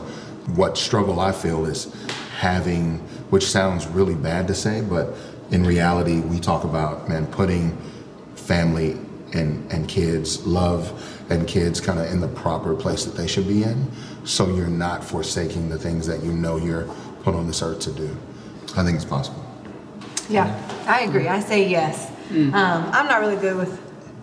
[0.55, 1.93] what struggle I feel is
[2.37, 2.97] having,
[3.29, 5.15] which sounds really bad to say, but
[5.51, 7.77] in reality, we talk about, man, putting
[8.35, 8.97] family
[9.33, 10.91] and, and kids, love
[11.29, 13.89] and kids kind of in the proper place that they should be in.
[14.25, 16.87] So you're not forsaking the things that you know you're
[17.23, 18.17] put on this earth to do.
[18.76, 19.43] I think it's possible.
[20.30, 20.47] Yeah,
[20.88, 21.28] I agree.
[21.28, 22.09] I say yes.
[22.32, 23.80] Um, I'm not really good with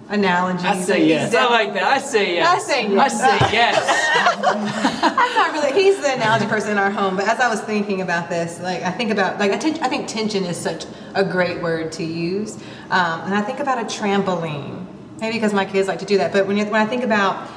[0.09, 0.65] analogies.
[0.65, 1.35] I say yes.
[1.35, 1.85] I like that.
[1.85, 2.49] I say yes.
[2.49, 3.21] I say yes.
[3.21, 4.43] I say yes.
[5.03, 5.81] I'm not really.
[5.81, 7.17] He's the analogy person in our home.
[7.17, 10.09] But as I was thinking about this, like I think about like I, I think
[10.09, 12.57] tension is such a great word to use,
[12.91, 14.87] um, and I think about a trampoline.
[15.21, 16.33] Maybe because my kids like to do that.
[16.33, 17.49] But when you, when I think about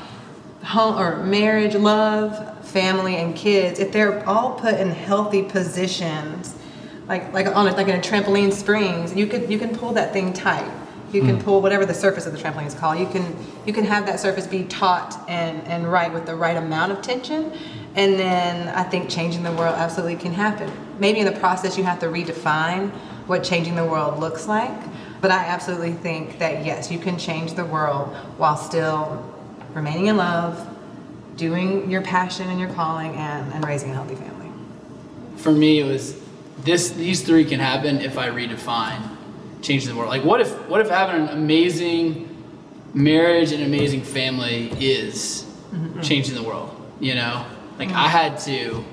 [0.64, 6.53] home or marriage, love, family, and kids, if they're all put in healthy positions,
[7.08, 10.14] like like on a, like in a trampoline springs, you could you can pull that
[10.14, 10.70] thing tight.
[11.12, 11.44] You can hmm.
[11.44, 12.98] pull whatever the surface of the trampoline is called.
[12.98, 13.36] You can
[13.66, 17.02] you can have that surface be taut and and right with the right amount of
[17.02, 17.52] tension,
[17.96, 20.72] and then I think changing the world absolutely can happen.
[21.00, 22.90] Maybe in the process you have to redefine
[23.28, 24.78] what changing the world looks like,
[25.22, 29.24] but I absolutely think that yes, you can change the world while still
[29.74, 30.68] remaining in love,
[31.36, 34.50] doing your passion and your calling, and, and raising a healthy family.
[35.38, 36.23] For me, it was
[36.64, 36.92] this.
[36.92, 39.02] These three can happen if I redefine
[39.62, 40.10] changing the world.
[40.10, 42.30] Like, what if what if having an amazing
[42.94, 46.02] marriage and amazing family is mm-hmm.
[46.02, 46.70] changing the world?
[47.00, 47.46] You know,
[47.78, 47.98] like mm-hmm.
[47.98, 48.84] I had to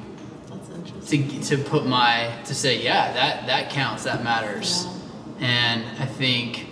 [1.06, 4.86] to to put my to say yeah that that counts that matters,
[5.40, 6.70] and I think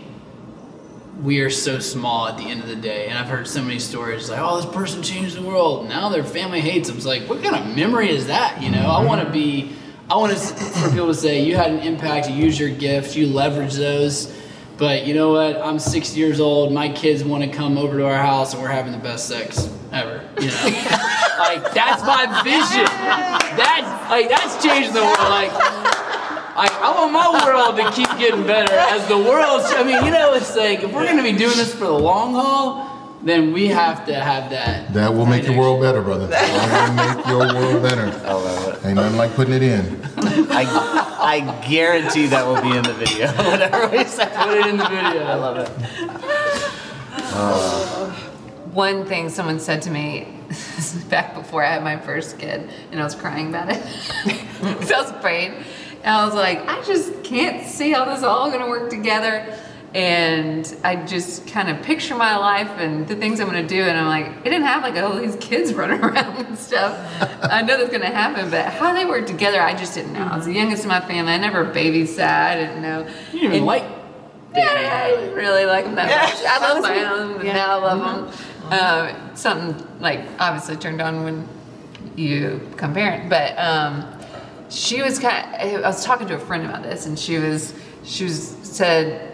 [1.22, 3.08] we are so small at the end of the day.
[3.08, 5.88] And I've heard so many stories like, oh, this person changed the world.
[5.88, 6.96] Now their family hates them.
[6.96, 8.62] It's like, what kind of memory is that?
[8.62, 9.32] You know, I want to mm-hmm.
[9.32, 9.72] be,
[10.10, 13.14] I want to, for people to say, you had an impact, you used your gifts,
[13.14, 14.32] you leverage those,
[14.78, 15.60] But you know what?
[15.60, 16.72] I'm 60 years old.
[16.72, 19.68] My kids want to come over to our house, and we're having the best sex
[19.92, 20.22] ever.
[20.40, 20.62] You know,
[21.38, 22.86] like that's my vision.
[23.58, 25.18] That's like that's changing the world.
[25.18, 25.50] Like.
[26.60, 29.62] I, I want my world to keep getting better as the world.
[29.62, 32.34] I mean, you know, it's like if we're gonna be doing this for the long
[32.34, 34.92] haul, then we have to have that.
[34.94, 36.28] That will make your world better, brother.
[36.38, 38.26] That will make your world better.
[38.26, 38.86] I love it.
[38.86, 40.00] Ain't nothing like putting it in.
[40.50, 40.64] I,
[41.20, 43.26] I guarantee that will be in the video.
[43.50, 44.26] Whatever we say.
[44.34, 45.22] Put it in the video.
[45.24, 45.70] I love it.
[47.40, 48.10] Uh,
[48.72, 50.28] one thing someone said to me
[51.08, 53.82] back before I had my first kid, and I was crying about it
[54.60, 55.52] because I was afraid.
[56.02, 58.88] And I was like, I just can't see how this is all going to work
[58.90, 59.58] together.
[59.94, 63.82] And I just kind of picture my life and the things I'm going to do,
[63.82, 66.94] and I'm like, it didn't have like all these kids running around and stuff.
[67.42, 70.24] I know that's going to happen, but how they work together, I just didn't know.
[70.26, 71.32] I was the youngest in my family.
[71.32, 72.18] I never babysat.
[72.20, 73.00] I didn't know.
[73.32, 73.84] You didn't even And- like.
[74.54, 76.44] yeah, I didn't really like them that much.
[76.46, 77.52] I love my own, Yeah.
[77.54, 78.30] now I love
[78.70, 78.72] them.
[79.20, 81.48] Um, something like obviously turned on when
[82.14, 84.04] you become parent, but um,
[84.68, 85.46] she was kind.
[85.62, 87.72] Of, I was talking to a friend about this, and she was
[88.04, 89.27] she was said,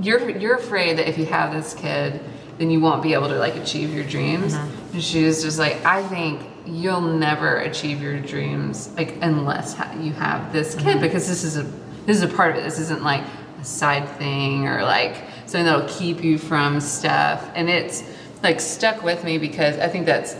[0.00, 2.20] "You're you're afraid that if you have this kid,
[2.58, 4.94] then you won't be able to like achieve your dreams." Mm-hmm.
[4.94, 9.96] And she was just like, "I think." You'll never achieve your dreams like unless ha-
[10.00, 11.00] you have this kid mm-hmm.
[11.00, 11.64] because this is a
[12.06, 12.62] this is a part of it.
[12.62, 13.24] This isn't like
[13.60, 15.16] a side thing or like
[15.46, 17.48] something that'll keep you from stuff.
[17.54, 18.02] And it's
[18.42, 20.36] like stuck with me because I think that's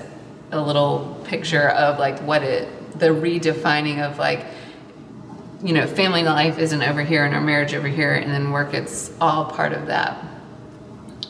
[0.50, 4.44] a little picture of like what it, the redefining of like,
[5.62, 8.74] you know, family life isn't over here and our marriage over here and then work,
[8.74, 10.16] it's all part of that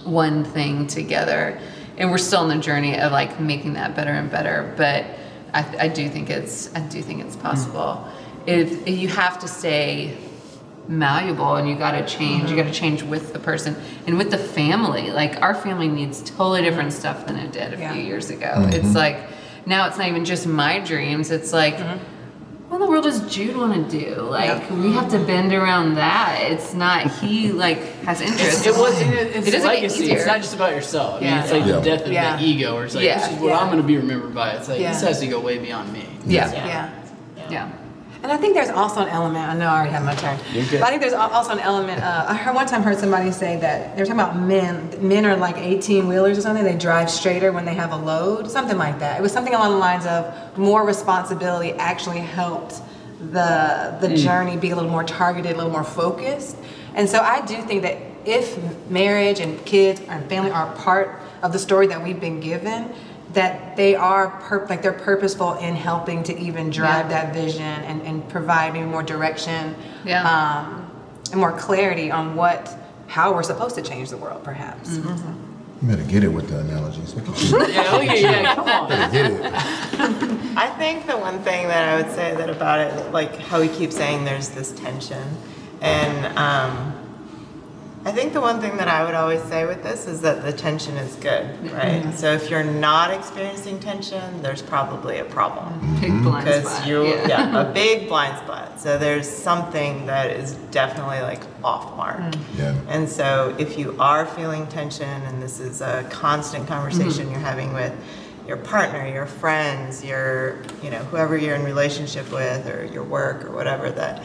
[0.05, 1.61] one thing together.
[1.99, 4.73] And we're still on the journey of like making that better and better.
[4.77, 5.05] But
[5.53, 8.07] I, I do think it's, I do think it's possible.
[8.07, 8.13] Mm.
[8.47, 10.17] If, if you have to stay
[10.89, 12.57] malleable and you got to change you mm-hmm.
[12.57, 13.77] got to change with the person
[14.07, 16.99] and with the family like our family needs totally different mm-hmm.
[16.99, 17.93] stuff than it did a Yeah.
[17.93, 18.73] few years ago mm-hmm.
[18.73, 19.17] it's like
[19.65, 22.01] now it's not even just my dreams it's like what in the
[22.93, 27.11] world does jude want to do like we have to bend around that it's not
[27.21, 29.01] he like has interest It was.
[29.01, 30.13] It, it's It doesn't legacy.
[30.13, 31.11] It's not just about yourself.
[31.17, 31.43] I mean, Yeah.
[31.43, 31.73] it's like Yeah.
[31.73, 32.37] the death of Yeah.
[32.37, 33.19] the ego, where it's like, Yeah.
[33.19, 33.59] this is what Yeah.
[33.61, 34.51] I'm going to be remembered by.
[34.57, 34.93] It's like Yeah.
[34.93, 36.05] this has to go way beyond me.
[36.27, 36.91] yeah Yeah.
[37.51, 37.69] yeah
[38.23, 39.49] And I think there's also an element.
[39.49, 40.39] I know I already had my turn.
[40.81, 42.03] But I think there's also an element.
[42.03, 44.95] Uh, I heard one time heard somebody say that they're talking about men.
[45.01, 46.63] Men are like 18 wheelers or something.
[46.65, 49.19] They drive straighter when they have a load, something like that.
[49.19, 52.81] It was something along the lines of more responsibility actually helped
[53.19, 56.57] the the journey be a little more targeted, a little more focused.
[56.95, 58.57] And so I do think that if
[58.89, 62.93] marriage and kids and family are part of the story that we've been given,
[63.33, 67.23] that they are pur- like they're purposeful in helping to even drive Yeah.
[67.25, 69.75] that vision and, and provide maybe more direction
[70.05, 70.23] Yeah.
[70.29, 70.91] um,
[71.31, 72.77] and more clarity on what
[73.07, 75.49] how we're supposed to change the world perhaps Mm-hmm.
[75.83, 77.13] You better get it with the analogies.
[77.17, 77.51] Look at.
[77.51, 78.89] Yeah, yeah, come on.
[78.89, 79.53] Better get it.
[80.57, 83.67] I think the one thing that I would say that about it, like how we
[83.67, 85.25] keep saying there's this tension,
[85.81, 86.95] and um,
[88.05, 90.53] I think the one thing that I would always say with this is that the
[90.53, 92.13] tension is good, right?
[92.15, 97.07] So if you're not experiencing tension, there's probably a problem big blind because spot you,
[97.07, 97.29] yeah.
[97.29, 98.81] yeah, a big blind spot.
[98.81, 102.19] So there's something that is definitely like off mark.
[102.19, 102.59] Mm.
[102.59, 102.81] Yeah.
[102.89, 107.31] And so if you are feeling tension, and this is a constant conversation mm-hmm.
[107.31, 107.95] you're having with
[108.49, 113.45] your partner, your friends, your, you know, whoever you're in relationship with, or your work,
[113.45, 114.25] or whatever, that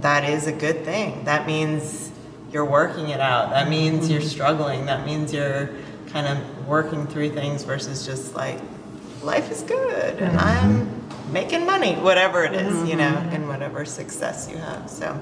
[0.00, 1.24] that is a good thing.
[1.24, 2.03] That means
[2.54, 3.50] you're working it out.
[3.50, 4.86] That means you're struggling.
[4.86, 5.70] That means you're
[6.06, 8.60] kind of working through things versus just like
[9.22, 11.28] life is good and mm-hmm.
[11.28, 13.34] I'm making money, whatever it is, you know, mm-hmm.
[13.34, 14.88] and whatever success you have.
[14.88, 15.20] So,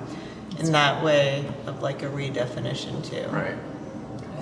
[0.58, 3.26] in that way of like a redefinition too.
[3.30, 3.56] Right.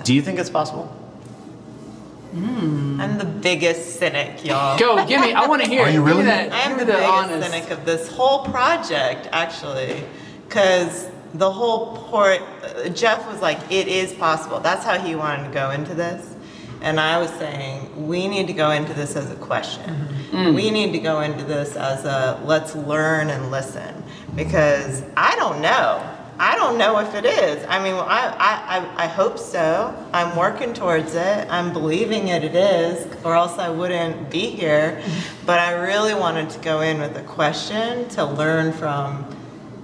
[0.03, 0.85] Do you think it's possible?
[2.33, 2.99] Hmm.
[2.99, 4.77] I'm the biggest cynic, y'all.
[4.77, 5.33] Go, give me.
[5.33, 5.83] I want to hear.
[5.83, 6.23] Are you Give really?
[6.23, 6.51] that.
[6.51, 7.51] I am the the biggest honest.
[7.51, 10.01] cynic of this whole project, actually,
[10.47, 12.41] because the whole port.
[12.41, 16.35] uh, Jeff was like, "It is possible." That's how he wanted to go into this,
[16.81, 20.07] and I was saying we need to go into this as a question.
[20.55, 24.03] We need to go into this as a let's learn and listen,
[24.35, 26.01] because I don't know.
[26.39, 27.63] I don't know if it is.
[27.69, 29.93] I mean, I, I, I, I hope so.
[30.11, 31.47] I'm working towards it.
[31.51, 35.03] I'm believing it, it is, or else I wouldn't be here.
[35.45, 39.23] But I really wanted to go in with a question to learn from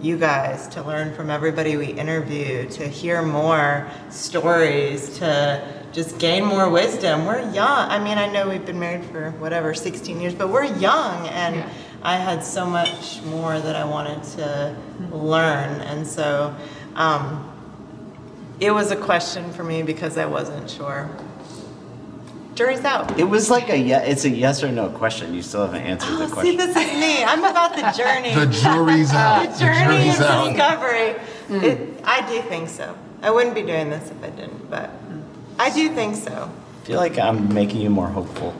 [0.02, 6.46] you guys, to learn from everybody we interview, to hear more stories, to just gain
[6.46, 7.26] more wisdom.
[7.26, 7.90] We're young.
[7.90, 11.56] I mean, I know we've been married for whatever, 16 years, but we're young and
[11.56, 11.70] Yeah.
[12.04, 14.76] I had so much more that I wanted to
[15.12, 15.82] learn.
[15.82, 16.54] And so,
[16.96, 17.52] um,
[18.60, 21.10] it was a question for me because I wasn't sure.
[22.58, 23.20] Jury's out.
[23.20, 24.00] It was like a yeah.
[24.00, 25.32] It's a yes or no question.
[25.36, 26.58] You still haven't answered the Oh, see, question.
[26.58, 27.24] this is me.
[27.24, 28.34] I'm about the journey.
[28.34, 29.54] The jury's out.
[29.54, 30.50] the journey jury's and out.
[30.50, 31.12] discovery.
[31.48, 31.64] Hmm.
[31.64, 32.98] It, I do think so.
[33.22, 34.90] I wouldn't be doing this if I didn't, but
[35.60, 36.50] I do think so.
[36.82, 38.56] I feel like I'm making you more hopeful.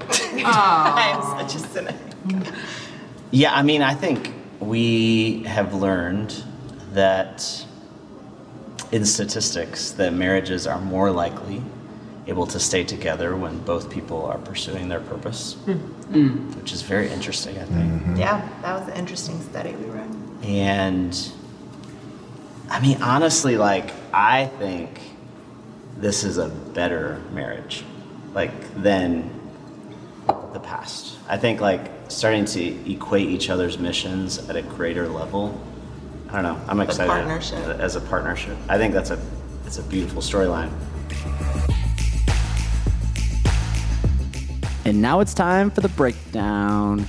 [0.44, 1.96] I'm such a cynic.
[3.30, 6.42] Yeah, I mean, I think we have learned
[6.92, 7.64] that
[8.92, 11.62] in statistics that marriages are more likely
[12.30, 15.72] able to stay together when both people are pursuing their purpose, hmm.
[15.72, 16.52] Hmm.
[16.58, 17.92] which is very interesting, I think.
[17.92, 18.16] Mm-hmm.
[18.16, 20.08] Yeah, that was an interesting study we read.
[20.44, 21.32] And
[22.70, 25.00] I mean, honestly, like, I think
[25.96, 27.84] this is a better marriage,
[28.32, 29.28] like, than
[30.52, 31.18] the past.
[31.28, 35.60] I think, like, starting to equate each other's missions at a greater level.
[36.28, 36.60] I don't know.
[36.68, 37.28] I'm excited
[37.80, 38.56] as a partnership.
[38.68, 39.18] I think that's a
[39.66, 40.70] it's a beautiful storyline.
[44.90, 47.06] And now it's time for the breakdown.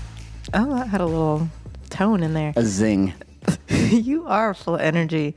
[0.54, 1.50] Oh, that had a little
[1.90, 2.54] tone in there.
[2.56, 3.12] A zing.
[3.70, 5.36] you are full of energy.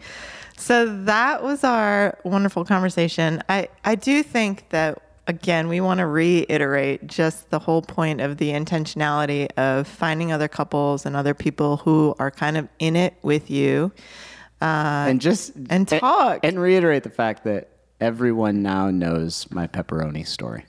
[0.58, 3.42] So that was our wonderful conversation.
[3.48, 8.36] I, I do think that, again, we want to reiterate just the whole point of
[8.36, 13.14] the intentionality of finding other couples and other people who are kind of in it
[13.22, 13.90] with you.
[14.60, 16.40] Uh, and just and talk.
[16.42, 17.70] and, reiterate the fact that
[18.02, 20.66] everyone now knows my pepperoni story.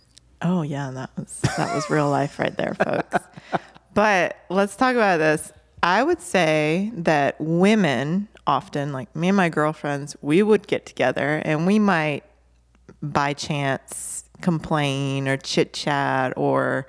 [0.48, 3.18] Oh yeah, that was that was real life right there, folks.
[3.96, 5.52] but let's talk about this.
[5.82, 11.42] I would say that women often, like me and my girlfriends, we would get together
[11.44, 12.24] and we might
[13.02, 16.86] by chance complain or chit chat or,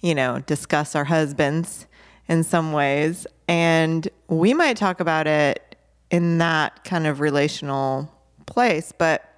[0.00, 1.86] you know, discuss our husbands
[2.28, 3.26] in some ways.
[3.48, 5.74] And we might talk about it
[6.10, 8.12] in that kind of relational
[8.44, 9.29] place, but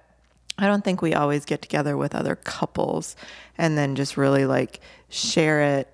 [0.57, 3.15] I don't think we always get together with other couples
[3.57, 4.79] and then just really like
[5.09, 5.87] share it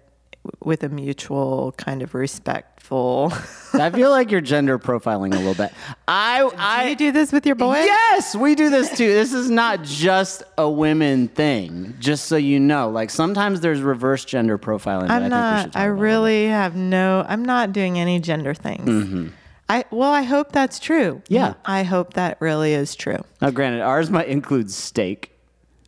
[0.64, 3.32] with a mutual kind of respectful.
[3.74, 5.72] I feel like you're gender profiling a little bit.
[6.08, 7.86] I do I you do this with your boys?
[7.86, 9.08] Yes, we do this too.
[9.08, 11.96] This is not just a women thing.
[12.00, 15.08] Just so you know, like sometimes there's reverse gender profiling.
[15.08, 15.76] that I I'm think we not.
[15.76, 16.00] I about.
[16.02, 17.26] really have no.
[17.28, 18.90] I'm not doing any gender things.
[18.90, 19.28] Mm-hmm.
[19.70, 21.22] I well, I hope that's true.
[21.30, 21.54] Yeah.
[21.64, 23.24] I hope that really is true.
[23.42, 25.32] Now, granted, ours might include steak.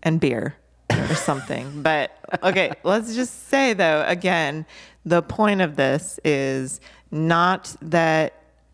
[0.03, 0.55] and beer
[0.91, 1.81] or something.
[1.83, 2.11] but
[2.43, 4.65] okay, let's just say though, again,
[5.05, 6.79] the point of this is
[7.09, 8.33] not that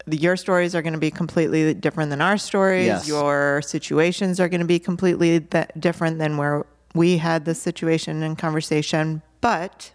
[0.10, 2.88] your stories are going to be completely different than our stories.
[2.88, 3.08] Yes.
[3.08, 8.24] Your situations are going to be completely th- different than where we had this situation
[8.24, 9.22] and conversation.
[9.42, 9.92] But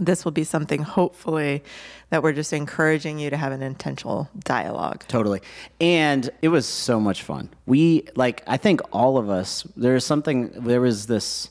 [0.00, 1.62] this will be something hopefully
[2.10, 5.04] that we're just encouraging you to have an intentional dialogue.
[5.08, 5.40] Totally.
[5.80, 7.50] And it was so much fun.
[7.66, 11.50] We like I think all of us there's something there was this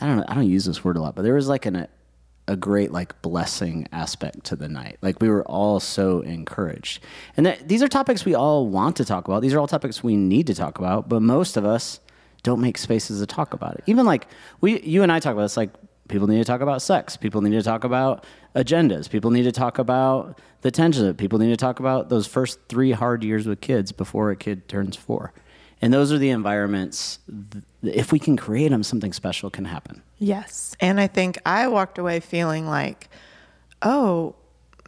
[0.00, 1.88] I don't know, I don't use this word a lot, but there was like an
[2.48, 4.96] a great like blessing aspect to the night.
[5.02, 7.02] Like we were all so encouraged.
[7.36, 9.42] And that, these are topics we all want to talk about.
[9.42, 12.00] These are all topics we need to talk about, but most of us
[12.42, 13.84] don't make spaces to talk about it.
[13.86, 14.26] Even like
[14.60, 15.70] we you and I talk about this like
[16.08, 17.16] people need to talk about sex.
[17.16, 19.08] People need to talk about agendas.
[19.08, 21.16] People need to talk about the tension of it.
[21.16, 24.68] People need to talk about those first three hard years with kids before a kid
[24.68, 25.32] turns four.
[25.80, 27.20] And those are the environments,
[27.52, 30.02] th- if we can create them, something special can happen.
[30.18, 30.74] Yes.
[30.80, 33.08] And I think I walked away feeling like,
[33.82, 34.34] oh,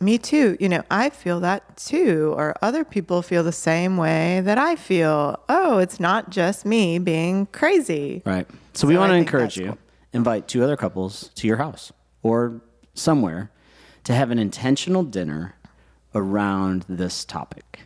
[0.00, 0.56] me too.
[0.58, 2.34] You know, I feel that too.
[2.36, 5.38] Or other people feel the same way that I feel.
[5.48, 8.22] Oh, it's not just me being crazy.
[8.24, 8.48] Right.
[8.72, 9.78] So, we want to encourage you, cool.
[10.12, 11.92] Invite two other couples to your house
[12.22, 12.60] or
[12.94, 13.50] somewhere
[14.04, 15.54] to have an intentional dinner
[16.14, 17.80] around this topic.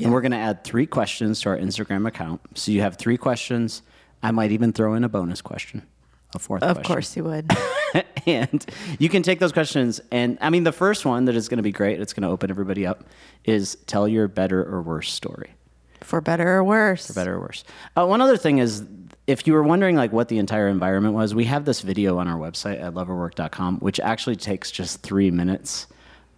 [0.00, 2.40] And we're going to add three questions to our Instagram account.
[2.54, 3.82] So you have three questions.
[4.22, 5.82] I might even throw in a bonus question,
[6.34, 6.92] a fourth Of question.
[6.92, 7.50] course you would.
[8.26, 8.64] and
[9.00, 10.00] you can take those questions.
[10.12, 12.28] And I mean, the first one that is going to be great, it's going to
[12.28, 13.04] open everybody up,
[13.44, 15.50] is tell your better or worse story.
[16.00, 17.08] For better or worse.
[17.08, 17.64] For better or worse.
[17.96, 18.86] Uh, one other thing is,
[19.28, 22.26] if you were wondering like what the entire environment was, we have this video on
[22.26, 25.86] our website at lovework.com, which actually takes just three minutes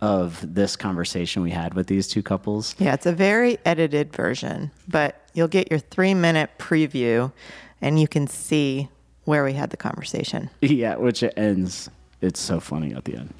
[0.00, 2.74] of this conversation we had with these two couples.
[2.78, 7.32] Yeah, it's a very edited version, but you'll get your three minute preview
[7.80, 8.88] and you can see
[9.24, 10.50] where we had the conversation.
[10.60, 11.88] yeah, which it ends.
[12.20, 13.32] It's so funny at the end.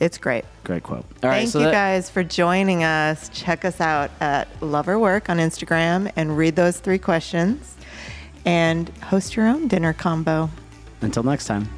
[0.00, 0.44] It's great.
[0.64, 1.06] Great quote.
[1.22, 3.28] All right, Thank so you that- guys for joining us.
[3.32, 7.76] Check us out at Love Work on Instagram and read those three questions
[8.46, 10.48] and host your own dinner combo.
[11.02, 11.68] Until next time.